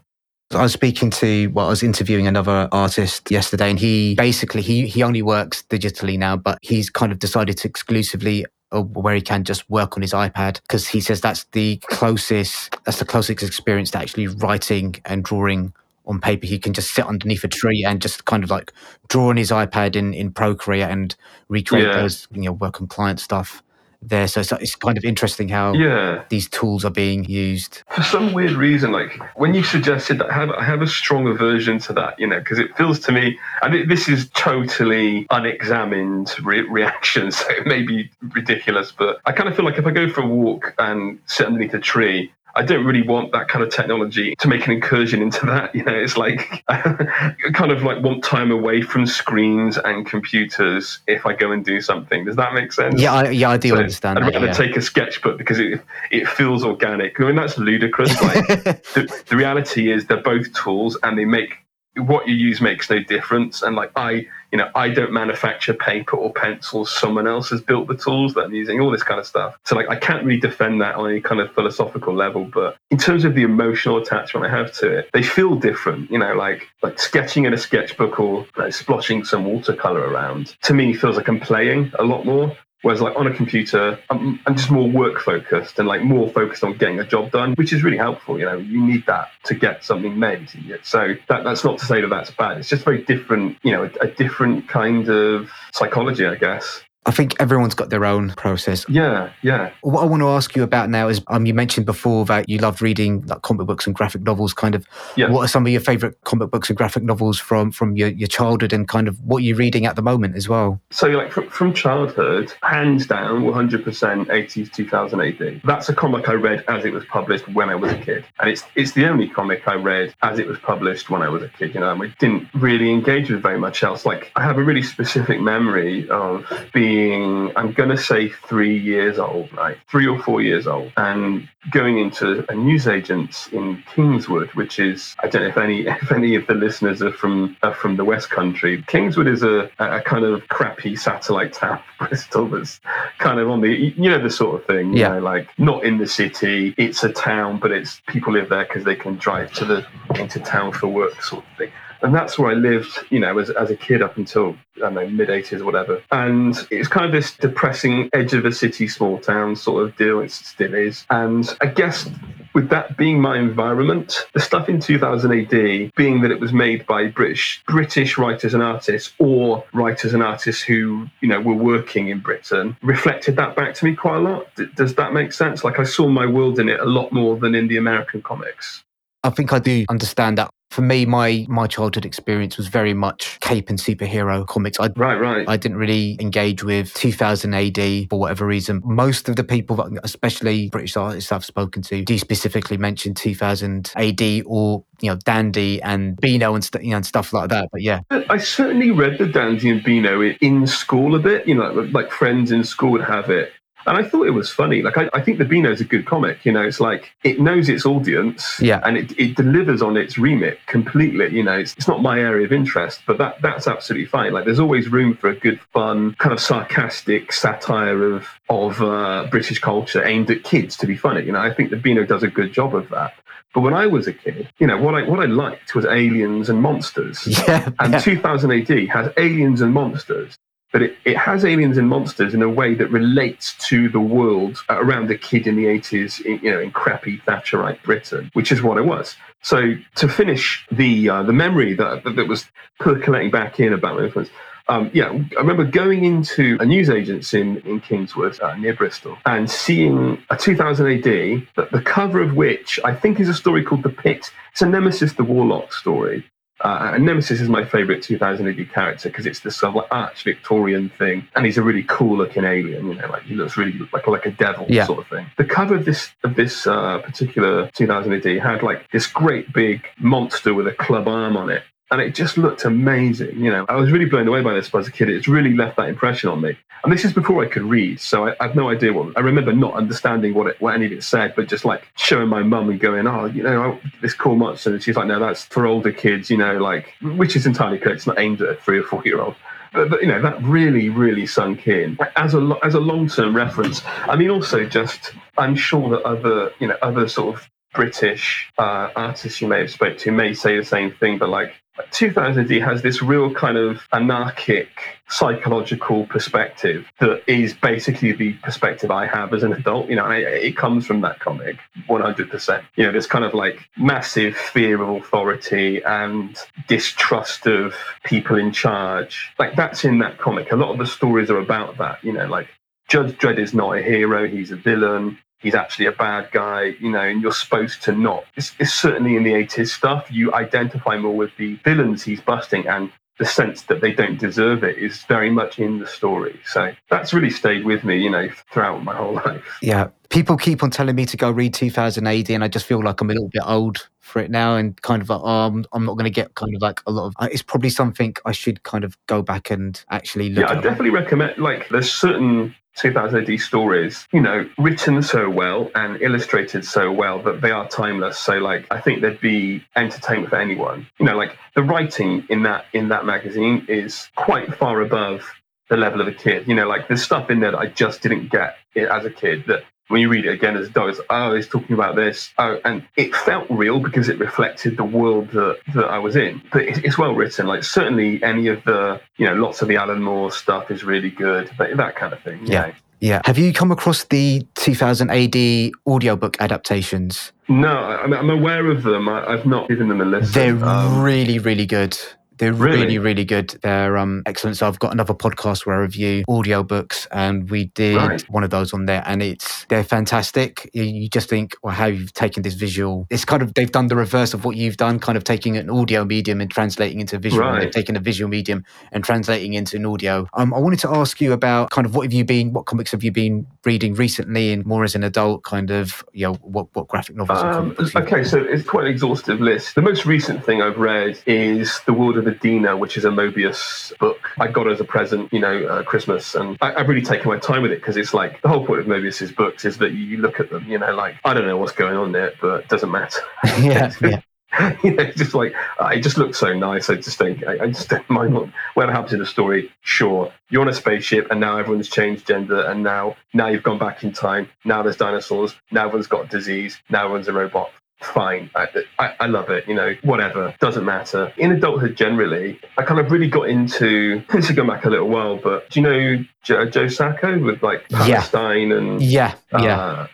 [0.55, 4.87] I was speaking to, well, I was interviewing another artist yesterday, and he basically he
[4.87, 9.45] he only works digitally now, but he's kind of decided to exclusively where he can
[9.45, 13.91] just work on his iPad because he says that's the closest that's the closest experience
[13.91, 15.73] to actually writing and drawing
[16.07, 16.47] on paper.
[16.47, 18.73] He can just sit underneath a tree and just kind of like
[19.09, 21.15] draw on his iPad in in Procreate and
[21.49, 22.01] recreate yeah.
[22.01, 23.63] those you know work on client stuff
[24.01, 24.29] there.
[24.29, 26.25] So it's, it's kind of interesting how yeah.
[26.29, 27.83] these tools are being used.
[27.91, 31.27] For some weird reason, like when you suggested that, I have, I have a strong
[31.27, 35.27] aversion to that, you know, because it feels to me, and it, this is totally
[35.31, 39.87] unexamined re- reaction, so it may be ridiculous, but I kind of feel like if
[39.87, 43.47] I go for a walk and sit underneath a tree, I don't really want that
[43.47, 45.73] kind of technology to make an incursion into that.
[45.77, 50.99] You know, it's like I kind of like want time away from screens and computers
[51.07, 52.25] if I go and do something.
[52.25, 53.01] Does that make sense?
[53.01, 54.19] Yeah, I, yeah, I do so understand.
[54.19, 54.53] I'd rather yeah.
[54.53, 57.21] take a sketchbook because it it feels organic.
[57.21, 58.21] I mean, that's ludicrous.
[58.21, 58.47] Like,
[58.95, 61.55] the, the reality is they're both tools and they make
[61.95, 63.63] what you use makes no difference.
[63.63, 66.91] And like I, you know, I don't manufacture paper or pencils.
[66.91, 69.59] Someone else has built the tools that I'm using, all this kind of stuff.
[69.65, 72.45] So like I can't really defend that on any kind of philosophical level.
[72.45, 76.11] But in terms of the emotional attachment I have to it, they feel different.
[76.11, 80.75] You know, like like sketching in a sketchbook or like, splashing some watercolor around to
[80.75, 82.57] me feels like I'm playing a lot more.
[82.83, 86.63] Whereas like on a computer, I'm, I'm, just more work focused and like more focused
[86.63, 88.39] on getting a job done, which is really helpful.
[88.39, 90.49] You know, you need that to get something made.
[90.85, 92.59] So that, that's not to say that that's bad.
[92.59, 96.83] It's just very different, you know, a, a different kind of psychology, I guess.
[97.07, 98.85] I think everyone's got their own process.
[98.87, 99.73] Yeah, yeah.
[99.81, 102.59] What I want to ask you about now is um, you mentioned before that you
[102.59, 104.53] loved reading like comic books and graphic novels.
[104.53, 105.31] Kind of, yeah.
[105.31, 108.29] what are some of your favorite comic books and graphic novels from from your, your
[108.29, 110.81] childhood, and kind of what you're reading at the moment as well?
[110.91, 115.63] So, like from, from childhood, hands down, 100% 80s 2000 AD.
[115.65, 118.51] That's a comic I read as it was published when I was a kid, and
[118.51, 121.49] it's it's the only comic I read as it was published when I was a
[121.49, 121.75] kid.
[121.75, 124.05] You know, I didn't really engage with very much else.
[124.05, 128.79] Like I have a really specific memory of being being, I'm going to say three
[128.79, 129.77] years old, right?
[129.91, 135.29] Three or four years old, and going into a newsagent in Kingswood, which is, I
[135.29, 138.31] don't know if any if any of the listeners are from are from the West
[138.31, 138.83] Country.
[138.87, 142.81] Kingswood is a, a kind of crappy satellite town, Bristol, that's
[143.19, 145.09] kind of on the, you know, the sort of thing, yeah.
[145.09, 146.75] Know, like not in the city.
[146.79, 150.41] It's a town, but it's people live there because they can drive to the into
[150.41, 153.71] town for work, sort of thing and that's where I lived, you know, as, as
[153.71, 156.03] a kid up until I don't know mid '80s or whatever.
[156.13, 160.21] And it's kind of this depressing edge of a city, small town sort of deal.
[160.21, 162.09] It still is, and I guess
[162.55, 166.87] with that being my environment, the stuff in 2000 AD being that it was made
[166.87, 172.09] by British British writers and artists or writers and artists who you know were working
[172.09, 174.47] in Britain reflected that back to me quite a lot.
[174.75, 175.65] Does that make sense?
[175.65, 178.83] Like I saw my world in it a lot more than in the American comics.
[179.25, 183.41] I think I do understand that for me, my my childhood experience was very much
[183.41, 184.79] cape and superhero comics.
[184.79, 185.49] I, right, right.
[185.49, 188.83] I didn't really engage with 2000 AD for whatever reason.
[188.85, 193.93] Most of the people, that, especially British artists I've spoken to, do specifically mention 2000
[193.97, 197.69] AD or you know Dandy and Beano and, st- you know, and stuff like that.
[197.73, 201.49] But yeah, I certainly read the Dandy and Beano in school a bit.
[201.49, 203.53] You know, like friends in school would have it.
[203.89, 204.83] And I thought it was funny.
[204.83, 206.45] Like, I, I think The Beano is a good comic.
[206.45, 208.81] You know, it's like it knows its audience yeah.
[208.85, 211.35] and it, it delivers on its remit completely.
[211.35, 214.33] You know, it's, it's not my area of interest, but that that's absolutely fine.
[214.33, 219.27] Like, there's always room for a good, fun, kind of sarcastic satire of, of uh,
[219.31, 221.25] British culture aimed at kids to be funny.
[221.25, 223.15] You know, I think The Beano does a good job of that.
[223.55, 226.51] But when I was a kid, you know, what I what I liked was aliens
[226.51, 227.27] and monsters.
[227.49, 228.01] Yeah, and yeah.
[228.01, 230.37] 2000 AD has aliens and monsters
[230.73, 234.59] but it, it has aliens and monsters in a way that relates to the world
[234.69, 238.63] around a kid in the 80s, in, you know, in crappy Thatcherite Britain, which is
[238.63, 239.17] what it was.
[239.43, 242.47] So to finish the uh, the memory that, that was
[242.79, 244.31] percolating back in about my influence,
[244.69, 249.51] um, yeah, I remember going into a newsagent's in, in Kingswood uh, near Bristol and
[249.51, 253.83] seeing a 2000 AD, the, the cover of which I think is a story called
[253.83, 254.31] The Pit.
[254.53, 256.29] It's a Nemesis the Warlock story.
[256.61, 259.87] Uh, and Nemesis is my favorite 2000 AD character because it's this sort of like
[259.91, 262.89] arch Victorian thing, and he's a really cool looking alien.
[262.89, 264.85] You know, like he looks really like like a devil Yeah.
[264.87, 265.27] sort of thing.
[265.37, 269.87] The cover of this of this uh, particular 2000 AD had like this great big
[269.99, 271.63] monster with a club arm on it.
[271.91, 273.39] And it just looked amazing.
[273.39, 275.09] You know, I was really blown away by this as a kid.
[275.09, 276.57] It's really left that impression on me.
[276.85, 279.17] And this is before I could read, so I, I have no idea what.
[279.17, 282.29] I remember not understanding what it, what any of it said, but just like showing
[282.29, 285.19] my mum and going, "Oh, you know, I, this cool monster," and she's like, "No,
[285.19, 287.97] that's for older kids," you know, like which is entirely correct.
[287.97, 289.35] It's not aimed at a three or four year old.
[289.73, 293.35] But, but you know that really, really sunk in as a as a long term
[293.35, 293.83] reference.
[293.85, 298.91] I mean, also just I'm sure that other you know other sort of British uh,
[298.97, 301.55] artists you may have spoke to may say the same thing, but like
[301.91, 304.69] 2000 AD has this real kind of anarchic
[305.09, 309.89] psychological perspective that is basically the perspective I have as an adult.
[309.89, 311.59] You know, I, it comes from that comic
[311.89, 312.65] 100%.
[312.77, 317.75] You know, this kind of like massive fear of authority and distrust of
[318.05, 319.33] people in charge.
[319.39, 320.53] Like that's in that comic.
[320.53, 322.03] A lot of the stories are about that.
[322.05, 322.49] You know, like
[322.89, 326.91] Judge Dredd is not a hero; he's a villain he's actually a bad guy, you
[326.91, 328.25] know, and you're supposed to not.
[328.37, 332.67] It's, it's, certainly in the 80s stuff, you identify more with the villains he's busting
[332.67, 336.39] and the sense that they don't deserve it is very much in the story.
[336.45, 339.59] So that's really stayed with me, you know, throughout my whole life.
[339.61, 339.89] Yeah.
[340.09, 343.01] People keep on telling me to go read 2000 AD, and I just feel like
[343.01, 345.85] I'm a little bit old for it now and kind of like, oh, I'm, I'm
[345.85, 347.15] not going to get kind of like a lot of.
[347.19, 350.61] uh, It's probably something I should kind of go back and actually look Yeah, I
[350.61, 356.65] definitely recommend, like, there's certain 2000 AD stories, you know, written so well and illustrated
[356.65, 358.19] so well that they are timeless.
[358.19, 360.87] So, like, I think there'd be entertainment for anyone.
[360.99, 365.29] You know, like the writing in that in that magazine is quite far above
[365.69, 366.49] the level of a kid.
[366.49, 369.45] You know, like there's stuff in there that I just didn't get as a kid
[369.49, 369.65] that.
[369.89, 372.31] When you read it again as a dog, it's, oh, he's talking about this.
[372.39, 376.43] Oh, and it felt real because it reflected the world that, that I was in.
[376.53, 377.47] But it's, it's well written.
[377.47, 381.11] Like certainly any of the, you know, lots of the Alan Moore stuff is really
[381.11, 381.51] good.
[381.59, 382.47] That, that kind of thing.
[382.47, 382.67] Yeah.
[382.67, 382.73] know.
[383.01, 383.23] Yeah.
[383.25, 387.33] Have you come across the 2000 AD audiobook adaptations?
[387.49, 389.09] No, I'm, I'm aware of them.
[389.09, 390.33] I, I've not given them a listen.
[390.33, 391.97] They're Um, really, really good.
[392.39, 392.83] They're Really?
[392.83, 393.51] really, really good.
[393.63, 394.57] They're um, excellent.
[394.57, 398.23] So I've got another podcast where I review audiobooks, and we did Right.
[398.31, 400.69] one of those on there, and it's they're fantastic.
[400.73, 403.07] You, you just think, well, how you've taken this visual.
[403.11, 405.69] It's kind of they've done the reverse of what you've done, kind of taking an
[405.71, 407.47] audio medium and translating into visual.
[407.49, 410.27] and They've taken a visual medium and translating into an audio.
[410.35, 412.93] Um, I wanted to ask you about kind of what have you been, what comics
[412.93, 416.67] have you been reading recently, and more as an adult, kind of, you know, what
[416.75, 419.75] what graphic novels Um, comic books you've- okay, so it's quite an exhaustive list.
[419.75, 423.97] The most recent thing I've read is The World of Edena, which is a Moebius
[423.99, 426.35] book I got as a present, you know, uh, Christmas.
[426.35, 428.81] And I, I've really taken my time with it because it's like the whole point
[428.81, 431.57] of Moebius's books is that you look at them, you know, like, I don't know
[431.57, 433.21] what's going on there, but it doesn't matter.
[433.61, 434.21] yeah, yeah.
[434.83, 436.89] you know, just like uh, it just looks so nice.
[436.89, 439.71] I just think I, I just don't mind what whatever happens in the story.
[439.83, 443.79] Sure, you're on a spaceship, and now everyone's changed gender, and now now you've gone
[443.79, 444.49] back in time.
[444.65, 445.55] Now there's dinosaurs.
[445.71, 446.81] Now everyone's got disease.
[446.89, 447.71] Now everyone's a robot.
[448.01, 448.69] Fine, I,
[449.01, 449.67] I, I love it.
[449.67, 451.33] You know, whatever doesn't matter.
[451.37, 454.23] In adulthood, generally, I kind of really got into.
[454.33, 457.63] This is going back a little while, but do you know Joe, Joe Sacco with
[457.63, 457.99] like Yeah.
[457.99, 460.07] Palestine and Yeah, yeah, uh,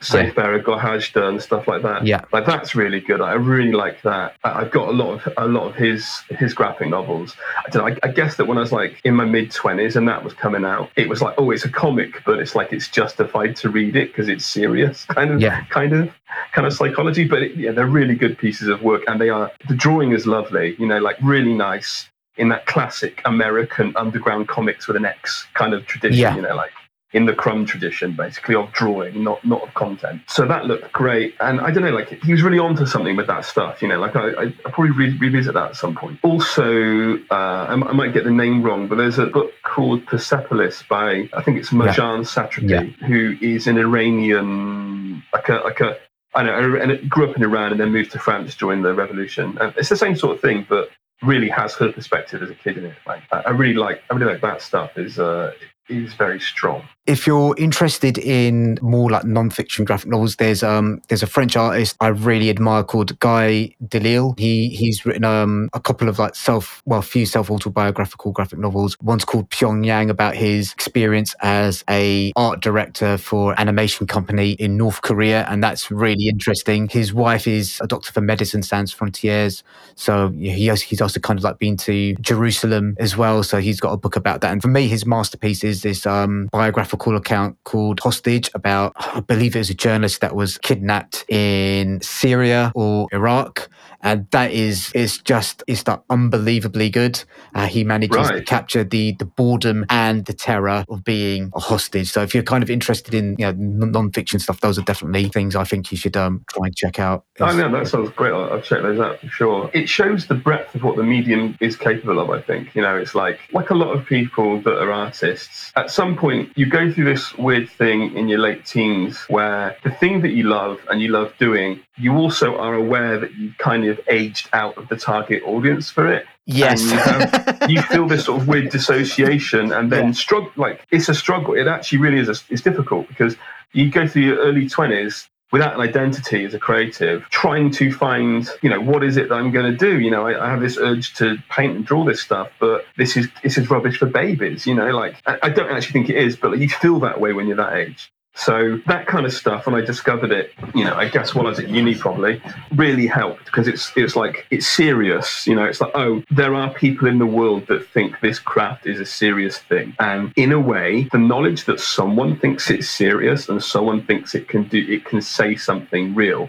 [0.00, 2.04] Safe Area Goražde and stuff like that.
[2.06, 2.22] yeah.
[2.32, 3.20] Like that's really good.
[3.20, 4.34] I really like that.
[4.44, 7.36] I- I've got a lot of a lot of his his graphic novels.
[7.66, 9.94] I, don't know, I, I guess that when I was like in my mid twenties
[9.96, 12.72] and that was coming out, it was like, oh, it's a comic, but it's like
[12.72, 15.64] it's justified to read it because it's serious, kind of, Yeah.
[15.66, 16.10] kind of,
[16.52, 17.24] kind of psychology.
[17.26, 19.50] But it, yeah, they're really good pieces of work, and they are.
[19.68, 20.76] The drawing is lovely.
[20.78, 25.74] You know, like really nice in that classic American underground comics with an X kind
[25.74, 26.20] of tradition.
[26.20, 26.36] Yeah.
[26.36, 26.70] You know, like
[27.14, 31.34] in the crumb tradition basically of drawing not not of content so that looked great
[31.40, 33.98] and i don't know like he was really onto something with that stuff you know
[33.98, 37.84] like i, I I'll probably re- revisit that at some point also uh, I, m-
[37.84, 41.56] I might get the name wrong but there's a book called persepolis by i think
[41.58, 43.06] it's Marjane Satrapi Yeah.
[43.06, 45.96] who is an iranian like a like a
[46.38, 48.94] I know, and it grew up in Iran and then moved to France during the
[48.94, 49.58] revolution.
[49.60, 50.88] And it's the same sort of thing, but
[51.20, 52.96] really has her perspective as a kid in it.
[53.08, 54.96] Like I really like, I really like that stuff.
[54.96, 55.52] Is uh,
[55.88, 56.82] is very strong.
[57.08, 61.96] if you're interested in more like non-fiction graphic novels, there's um there's a French artist
[62.00, 64.34] I really admire called Guy Delisle.
[64.38, 68.94] He he's written um a couple of like self well few self-autobiographical graphic novels.
[69.00, 75.00] One's called Pyongyang about his experience as a art director for animation company in North
[75.00, 76.88] Korea, and that's really interesting.
[76.88, 79.62] His wife is a doctor for medicine sans frontières,
[79.94, 83.42] so he has, he's also kind of like been to Jerusalem as well.
[83.42, 84.52] So he's got a book about that.
[84.52, 89.54] And for me, his masterpiece is this um, biographical account called Hostage about, I believe
[89.56, 93.68] it was a journalist that was kidnapped in Syria or Iraq.
[94.00, 97.22] And that is is just is that unbelievably good.
[97.54, 98.36] Uh, he manages right.
[98.36, 102.10] to capture the the boredom and the terror of being a hostage.
[102.10, 105.56] So if you're kind of interested in you know non-fiction stuff, those are definitely things
[105.56, 107.24] I think you should um, try and check out.
[107.40, 108.32] Oh yeah, that sounds great.
[108.32, 109.70] I'll, I'll check those out for sure.
[109.72, 112.30] It shows the breadth of what the medium is capable of.
[112.30, 115.72] I think you know it's like like a lot of people that are artists.
[115.76, 119.90] At some point, you go through this weird thing in your late teens where the
[119.90, 123.84] thing that you love and you love doing, you also are aware that you've kind
[123.86, 126.26] of aged out of the target audience for it.
[126.46, 126.82] Yes.
[126.82, 130.12] You, have, you, feel this sort of weird dissociation and then yeah.
[130.12, 130.50] struggle.
[130.56, 131.54] Like it's a struggle.
[131.54, 132.28] It actually really is.
[132.28, 133.36] A, it's difficult because
[133.72, 138.48] you go through your early 20s without an identity as a creative, trying to find,
[138.62, 139.98] you know, what is it that I'm going to do?
[140.00, 143.16] You know, I, I, have this urge to paint and draw this stuff, but this
[143.16, 144.66] is this is rubbish for babies.
[144.66, 147.32] You know, like I, I don't actually think it is, but you feel that way
[147.32, 148.12] when you're that age.
[148.38, 151.50] So that kind of stuff, and I discovered it, you know, I guess while I
[151.50, 152.40] was at uni probably,
[152.76, 156.72] really helped because it's it's like it's serious, you know, it's like, oh, there are
[156.72, 159.94] people in the world that think this craft is a serious thing.
[159.98, 164.46] And in a way, the knowledge that someone thinks it's serious and someone thinks it
[164.48, 166.48] can do it can say something real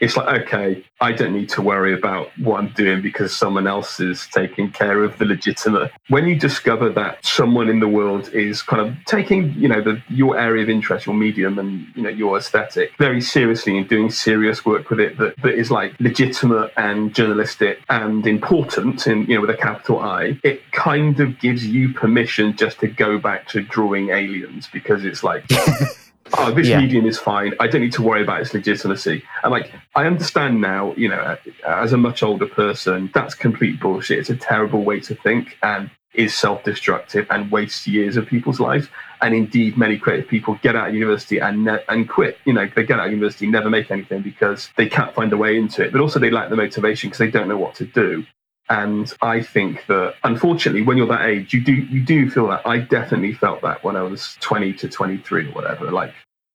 [0.00, 4.00] it's like okay i don't need to worry about what i'm doing because someone else
[4.00, 5.90] is taking care of the legitimate.
[6.08, 10.02] When you discover that someone in the world is kind of taking you know the,
[10.08, 14.10] your area of interest your medium and you know your aesthetic very seriously and doing
[14.10, 19.34] serious work with it that, that is like legitimate and journalistic and important in you
[19.34, 23.46] know with a capital i it kind of gives you permission just to go back
[23.48, 25.44] to drawing aliens because it's like
[26.34, 26.80] oh, this yeah.
[26.80, 27.54] medium is fine.
[27.60, 29.22] I don't need to worry about its legitimacy.
[29.42, 34.18] And like, I understand now, you know, as a much older person, that's complete bullshit.
[34.18, 38.60] It's a terrible way to think and is self destructive and wastes years of people's
[38.60, 38.88] lives.
[39.20, 42.38] And indeed, many creative people get out of university and ne- and quit.
[42.44, 45.36] You know, they get out of university, never make anything because they can't find a
[45.36, 45.92] way into it.
[45.92, 48.24] But also, they lack the motivation because they don't know what to do.
[48.70, 52.66] And I think that unfortunately, when you're that age, you do you do feel that.
[52.66, 55.90] I definitely felt that when I was 20 to 23 or whatever.
[55.90, 56.12] Like,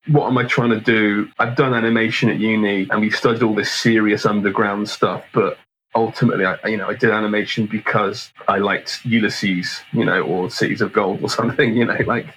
[0.07, 1.29] what am I trying to do?
[1.39, 5.57] I've done animation at uni, and we studied all this serious underground stuff, but
[5.95, 10.81] ultimately, I, you know, I did animation because I liked Ulysses, you know, or Cities
[10.81, 12.27] of Gold or something, you know, like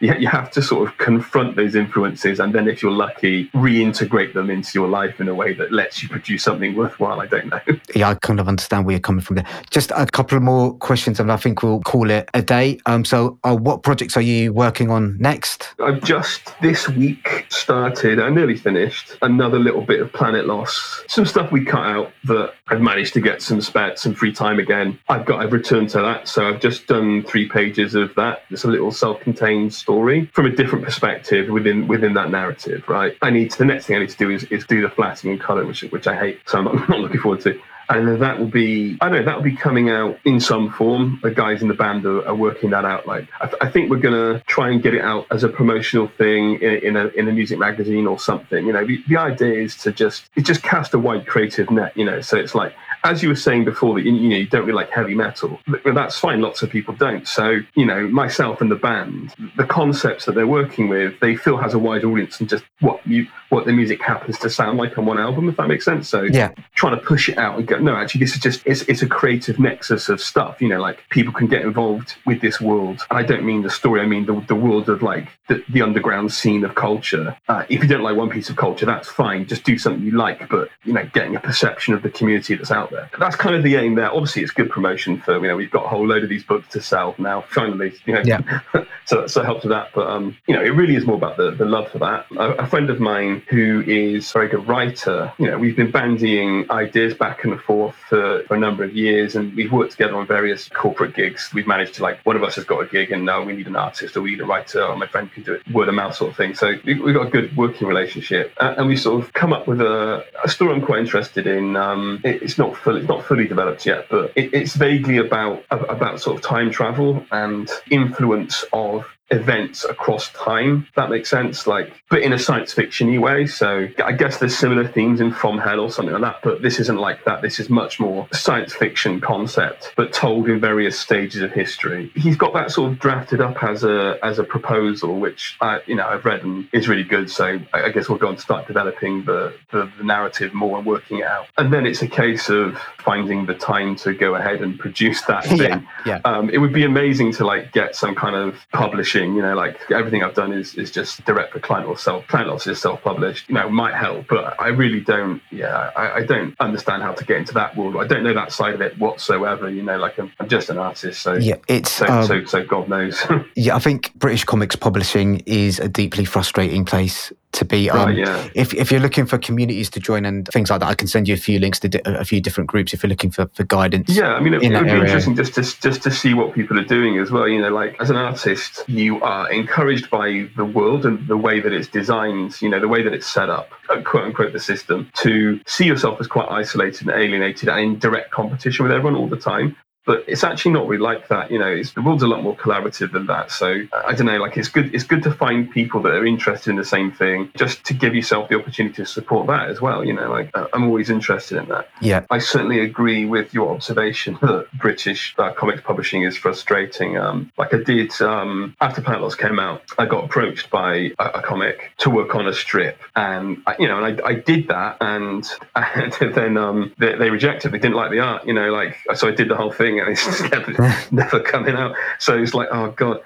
[0.00, 4.32] you, you have to sort of confront those influences and then if you're lucky reintegrate
[4.34, 7.46] them into your life in a way that lets you produce something worthwhile i don't
[7.46, 7.60] know.
[7.94, 9.46] Yeah i kind of understand where you're coming from there.
[9.70, 12.78] Just a couple of more questions and i think we'll call it a day.
[12.86, 15.74] Um, so uh, what projects are you working on next?
[15.82, 21.02] I've just this week started i nearly finished another little bit of planet loss.
[21.08, 24.58] Some stuff we cut out that i've managed to get some spare some free time
[24.58, 24.98] again.
[25.08, 28.42] I've got i've returned to that so i've just done three pages of that.
[28.50, 33.16] It's a little self-contained story from a different perspective within within that narrative, right?
[33.22, 35.30] I need to, the next thing I need to do is, is do the flatting
[35.30, 37.60] and coloring, which which I hate, so I'm not, not looking forward to.
[37.88, 41.20] And that will be, I don't know, that will be coming out in some form.
[41.22, 43.06] The guys in the band are, are working that out.
[43.06, 45.48] Like, I, th- I think we're going to try and get it out as a
[45.48, 48.66] promotional thing in, in, a, in a music magazine or something.
[48.66, 51.96] You know, the, the idea is to just, it's just cast a wide creative net,
[51.96, 52.74] you know, so it's like,
[53.06, 55.60] as you were saying before that you, you, know you don't really like heavy metal
[55.94, 60.24] that's fine lots of people don't so you know myself and the band the concepts
[60.24, 63.64] that they're working with they feel has a wide audience and just what you what
[63.64, 66.50] the music happens to sound like on one album if that makes sense so yeah
[66.74, 69.06] trying to push it out and go no actually this is just it's, it's a
[69.06, 73.18] creative nexus of stuff you know like people can get involved with this world and
[73.18, 76.32] i don't mean the story i mean the, the world of like the, the underground
[76.32, 79.64] scene of culture uh, if you don't like one piece of culture that's fine just
[79.64, 82.90] do something you like but you know getting a perception of the community that's out
[82.90, 83.10] there.
[83.18, 84.10] That's kind of the aim there.
[84.10, 86.68] Obviously, it's good promotion for you know we've got a whole load of these books
[86.70, 87.42] to sell now.
[87.48, 88.60] Finally, you know, yeah.
[89.04, 89.90] so so it helps with that.
[89.94, 92.26] But um, you know, it really is more about the, the love for that.
[92.32, 95.32] A, a, friend of mine who is a very good writer.
[95.38, 99.36] You know, we've been bandying ideas back and forth for, for a number of years,
[99.36, 101.50] and we've worked together on various corporate gigs.
[101.52, 103.66] We've managed to like one of us has got a gig, and now we need
[103.66, 105.94] an artist or we need a writer, or my friend can do it word of
[105.94, 106.54] mouth sort of thing.
[106.54, 109.66] So we, have got a good working relationship, uh, and we sort of come up
[109.66, 111.76] with a, a story I'm quite interested in.
[111.76, 115.64] Um, it, it's not fully it's not fully developed yet, but it, it's vaguely about
[115.70, 120.86] about sort of time travel and influence of events across time.
[120.94, 121.66] that makes sense.
[121.66, 123.46] Like, but in a science fictiony way.
[123.46, 126.78] So I guess there's similar themes in From Hell or something like that, but this
[126.78, 127.42] isn't like that.
[127.42, 132.12] This is much more science fiction concept, but told in various stages of history.
[132.14, 135.96] He's got that sort of drafted up as a as a proposal, which I you
[135.96, 137.30] know I've read and is really good.
[137.30, 141.18] So I guess we'll go and start developing the, the, the narrative more and working
[141.18, 141.46] it out.
[141.58, 145.44] And then it's a case of finding the time to go ahead and produce that
[145.46, 145.60] thing.
[145.60, 146.20] yeah, yeah.
[146.24, 149.54] Um, it would be amazing to like get some kind of publisher publishing, you know,
[149.54, 152.26] like everything I've done is, is just direct for client or self.
[152.28, 153.48] Planet Loss is self published.
[153.48, 155.40] You know, might help, but I really don't.
[155.50, 157.96] Yeah, I, I, don't understand how to get into that world.
[157.96, 159.70] I don't know that side of it whatsoever.
[159.70, 162.64] You know, like I'm, I'm just an artist, so yeah, it's so um, so, so
[162.64, 163.24] God knows.
[163.56, 167.90] yeah, I think British comics publishing is a deeply frustrating place to be.
[167.90, 168.48] Um, right, yeah.
[168.54, 171.28] If if you're looking for communities to join and things like that, I can send
[171.28, 173.64] you a few links to di- a few different groups if you're looking for, for
[173.64, 174.08] guidance.
[174.08, 175.04] Yeah, I mean, it, it would be area.
[175.04, 177.48] interesting just to just to see what people are doing as well.
[177.48, 181.60] You know, like as an artist, you are encouraged by the world and the way
[181.60, 182.60] that it's designed.
[182.62, 185.86] You know, the way that it's set up, uh, quote unquote, the system to see
[185.86, 189.76] yourself as quite isolated and alienated and in direct competition with everyone all the time
[190.06, 191.50] but it's actually not really like that.
[191.50, 193.50] You know, it's, the world's a lot more collaborative than that.
[193.50, 194.38] So I don't know.
[194.38, 194.94] Like it's good.
[194.94, 198.14] It's good to find people that are interested in the same thing, just to give
[198.14, 200.04] yourself the opportunity to support that as well.
[200.04, 201.88] You know, like I'm always interested in that.
[202.00, 207.18] Yeah, I certainly agree with your observation that British uh, comics publishing is frustrating.
[207.18, 211.24] Um, like I did um, after Planet Loss came out, I got approached by a,
[211.40, 214.68] a comic to work on a strip, and I, you know, and I, I did
[214.68, 215.44] that, and,
[215.74, 217.72] and then um, they, they rejected.
[217.72, 218.46] They didn't like the art.
[218.46, 221.94] You know, like so I did the whole thing and it's never, never coming out.
[222.18, 223.20] So it's like, oh god,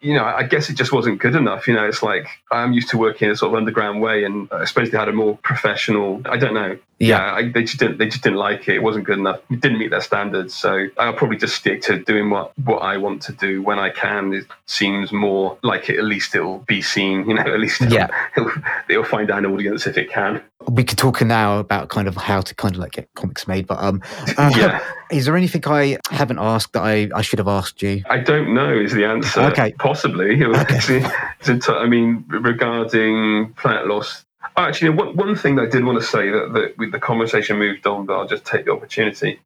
[0.00, 1.68] you know, I guess it just wasn't good enough.
[1.68, 4.48] You know, it's like I'm used to working in a sort of underground way, and
[4.50, 6.20] I suppose they had a more professional.
[6.26, 6.78] I don't know.
[7.02, 7.98] Yeah, I, they just didn't.
[7.98, 8.76] They just didn't like it.
[8.76, 9.40] It wasn't good enough.
[9.50, 10.54] It didn't meet their standards.
[10.54, 13.90] So I'll probably just stick to doing what what I want to do when I
[13.90, 14.32] can.
[14.32, 15.98] It seems more like it.
[15.98, 17.28] At least it'll be seen.
[17.28, 18.52] You know, at least it'll, yeah, it'll,
[18.88, 20.40] it'll find an audience if it can.
[20.68, 23.66] We could talk now about kind of how to kind of like get comics made,
[23.66, 24.00] but um,
[24.38, 24.80] uh, yeah.
[25.10, 28.02] Is there anything I haven't asked that I, I should have asked you?
[28.08, 28.72] I don't know.
[28.72, 29.40] Is the answer?
[29.40, 30.42] Okay, possibly.
[30.42, 31.04] Okay.
[31.04, 34.24] I mean, regarding Planet Loss,
[34.56, 37.86] actually, one, one thing I did want to say that, that with the conversation moved
[37.86, 39.40] on, but I'll just take the opportunity.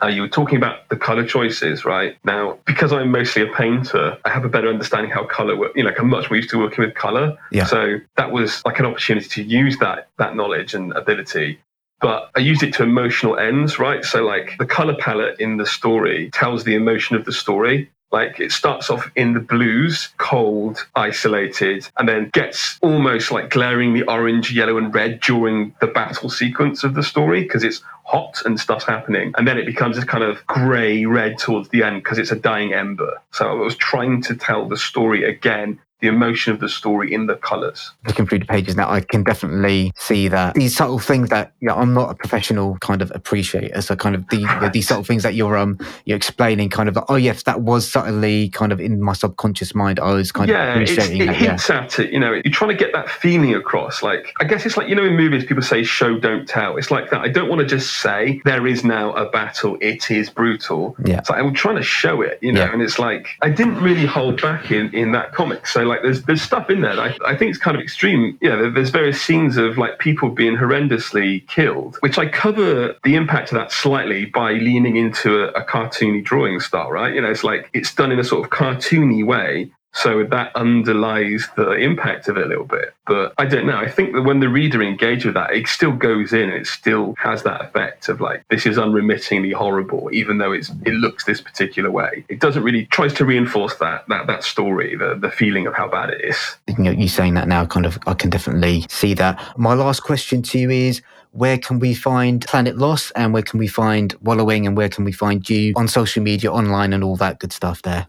[0.00, 2.16] Uh, you were talking about the color choices, right?
[2.24, 5.74] Now, because I'm mostly a painter, I have a better understanding how color works.
[5.74, 7.36] You know, like I'm much more used to working with color.
[7.50, 7.64] Yeah.
[7.64, 11.58] So that was like an opportunity to use that that knowledge and ability
[12.00, 14.04] but I used it to emotional ends, right?
[14.04, 17.90] So, like the color palette in the story tells the emotion of the story.
[18.12, 24.02] Like it starts off in the blues, cold, isolated, and then gets almost like glaringly
[24.02, 28.58] orange, yellow, and red during the battle sequence of the story because it's hot and
[28.58, 29.32] stuff's happening.
[29.36, 32.36] And then it becomes this kind of grey red towards the end because it's a
[32.36, 33.22] dying ember.
[33.30, 37.26] So I was trying to tell the story again the emotion of the story in
[37.26, 37.92] the colors.
[38.06, 41.74] Looking through the pages now, I can definitely see that these subtle things that yeah,
[41.74, 43.80] I'm not a professional kind of appreciator.
[43.82, 44.72] So kind of the, right.
[44.72, 47.90] these subtle things that you're um you're explaining, kind of like, oh yes, that was
[47.90, 50.00] subtly kind of in my subconscious mind.
[50.00, 51.80] I was kind yeah, of appreciating it that, hints yeah.
[51.80, 52.12] at it.
[52.12, 54.02] You know, you're trying to get that feeling across.
[54.02, 56.76] Like I guess it's like you know in movies people say show don't tell.
[56.76, 57.20] It's like that.
[57.20, 59.76] I don't want to just say there is now a battle.
[59.80, 60.96] It is brutal.
[61.04, 62.38] Yeah, so I'm trying to show it.
[62.40, 62.72] You know, yeah.
[62.72, 65.66] and it's like I didn't really hold back in in that comic.
[65.66, 68.38] So like there's there's stuff in there I, I think it's kind of extreme.
[68.40, 73.52] Know, there's various scenes of like people being horrendously killed, which I cover the impact
[73.52, 77.14] of that slightly by leaning into a, a cartoony drawing style, right?
[77.14, 81.48] You know, it's like it's done in a sort of cartoony way so that underlies
[81.56, 82.94] the impact of it a little bit.
[83.06, 83.76] But I don't know.
[83.76, 86.48] I think that when the reader engages with that, it still goes in.
[86.48, 90.94] It still has that effect of like this is unremittingly horrible, even though it's it
[90.94, 92.24] looks this particular way.
[92.28, 95.88] It doesn't really tries to reinforce that that that story, the the feeling of how
[95.88, 96.56] bad it is.
[96.78, 99.40] You, saying that now, kind of, I can definitely see that.
[99.58, 103.58] My last question to you is where can we find Planet Loss and where can
[103.58, 107.16] we find Wallowing and where can we find you on social media, online, and all
[107.16, 108.06] that good stuff there?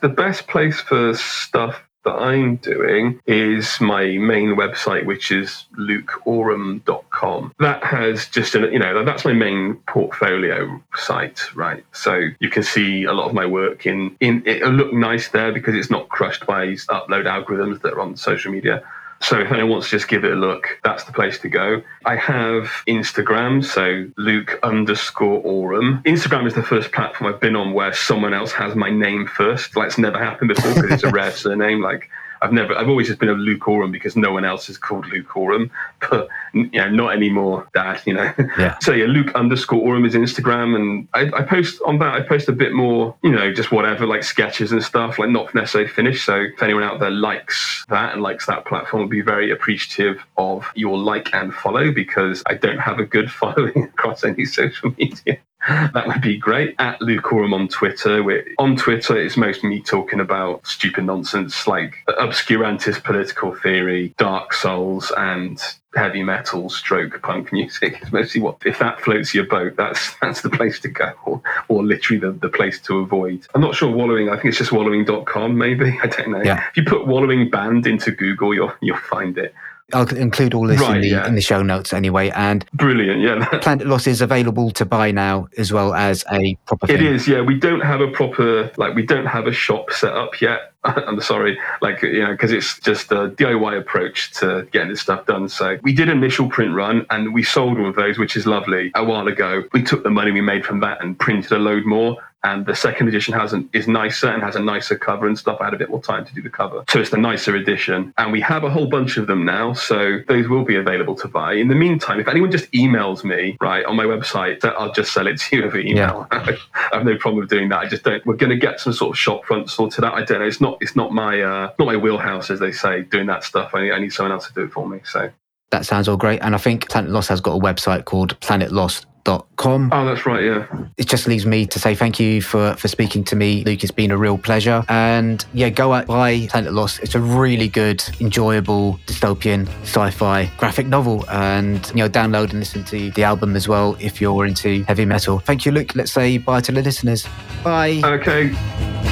[0.00, 7.52] The best place for stuff that I'm doing is my main website, which is lukeoram.com.
[7.58, 11.84] That has just an, you know, that's my main portfolio site, right?
[11.92, 15.52] So you can see a lot of my work in, in it'll look nice there
[15.52, 18.82] because it's not crushed by these upload algorithms that are on social media.
[19.20, 21.82] So if anyone wants to just give it a look, that's the place to go.
[22.04, 26.02] I have Instagram, so Luke underscore Oram.
[26.06, 29.76] Instagram is the first platform I've been on where someone else has my name first.
[29.76, 31.82] Like it's never happened before because it's a rare surname.
[31.82, 32.08] Like
[32.42, 35.06] I've never, I've always just been a Luke Oram because no one else is called
[35.08, 35.70] Luke Oram,
[36.10, 38.00] but you know, not anymore, Dad.
[38.06, 38.32] You know.
[38.58, 38.78] Yeah.
[38.82, 42.14] so yeah, Luke underscore Oram is Instagram, and I, I, post on that.
[42.14, 45.54] I post a bit more, you know, just whatever, like sketches and stuff, like not
[45.54, 46.24] necessarily finished.
[46.24, 50.22] So if anyone out there likes that and likes that platform, would be very appreciative
[50.36, 54.94] of your like and follow because I don't have a good following across any social
[54.98, 55.38] media.
[55.68, 56.74] that would be great.
[56.78, 58.22] At Luke Oram on Twitter.
[58.22, 64.52] We're, on Twitter, it's mostly me talking about stupid nonsense like obscurantist political theory, Dark
[64.52, 65.60] Souls, and
[65.94, 70.42] heavy metal stroke punk music is mostly what if that floats your boat that's that's
[70.42, 73.90] the place to go or, or literally the, the place to avoid i'm not sure
[73.90, 76.62] wallowing i think it's just wallowing.com maybe i don't know Yeah.
[76.70, 79.54] if you put wallowing band into google you'll you'll find it
[79.94, 81.26] I'll include all this in the yeah.
[81.26, 82.30] in the show notes anyway.
[82.30, 86.86] And brilliant yeah Planet Loss is available to buy now as well as a proper.
[86.92, 87.06] It thing.
[87.06, 87.40] is, yeah.
[87.40, 90.72] We don't have a proper, like, we don't have a shop set up yet.
[90.84, 95.26] I'm sorry, like, you know, because it's just a DIY approach to getting this stuff
[95.26, 95.48] done.
[95.48, 98.46] So we did an initial print run and we sold all of those, which is
[98.46, 98.92] lovely.
[98.94, 101.84] A while ago, we took the money we made from that and printed a load
[101.84, 102.16] more.
[102.44, 105.58] And the second edition has an, is nicer and has a nicer cover and stuff.
[105.60, 106.84] I had a bit more time to do the cover.
[106.88, 108.14] So it's the nicer edition.
[108.16, 109.72] And we have a whole bunch of them now.
[109.72, 111.54] So those will be available to buy.
[111.54, 115.12] In the meantime, if anyone just emails me, right, on my website, uh, I'll just
[115.12, 116.28] sell it to you over email.
[116.30, 116.56] I
[116.92, 117.80] have no problem with doing that.
[117.80, 118.24] I just don't.
[118.24, 120.14] We're going to get some sort of shop front sorted out.
[120.14, 120.46] I don't know.
[120.46, 120.67] It's not.
[120.80, 121.40] It's not my.
[121.40, 123.02] Uh, not my wheelhouse, as they say.
[123.02, 123.74] Doing that stuff.
[123.74, 125.00] I need, I need someone else to do it for me.
[125.04, 125.30] So.
[125.70, 126.40] That sounds all great.
[126.42, 129.90] And I think Planet Loss has got a website called planetlost.com.
[129.92, 130.42] Oh, that's right.
[130.42, 130.66] Yeah.
[130.96, 133.82] It just leaves me to say thank you for, for speaking to me, Luke.
[133.82, 134.82] It's been a real pleasure.
[134.88, 137.00] And yeah, go out buy Planet Loss.
[137.00, 141.28] It's a really good, enjoyable dystopian sci-fi graphic novel.
[141.28, 145.04] And you know, download and listen to the album as well if you're into heavy
[145.04, 145.40] metal.
[145.40, 145.94] Thank you, Luke.
[145.94, 147.28] Let's say bye to the listeners.
[147.62, 148.00] Bye.
[148.02, 148.48] Okay.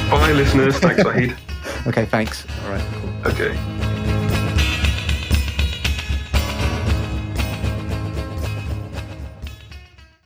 [0.09, 0.79] Bye, listeners.
[0.79, 1.37] Thanks, Wahid.
[1.87, 2.45] Okay, thanks.
[2.65, 2.83] All right.
[2.93, 3.31] Cool.
[3.31, 3.96] Okay.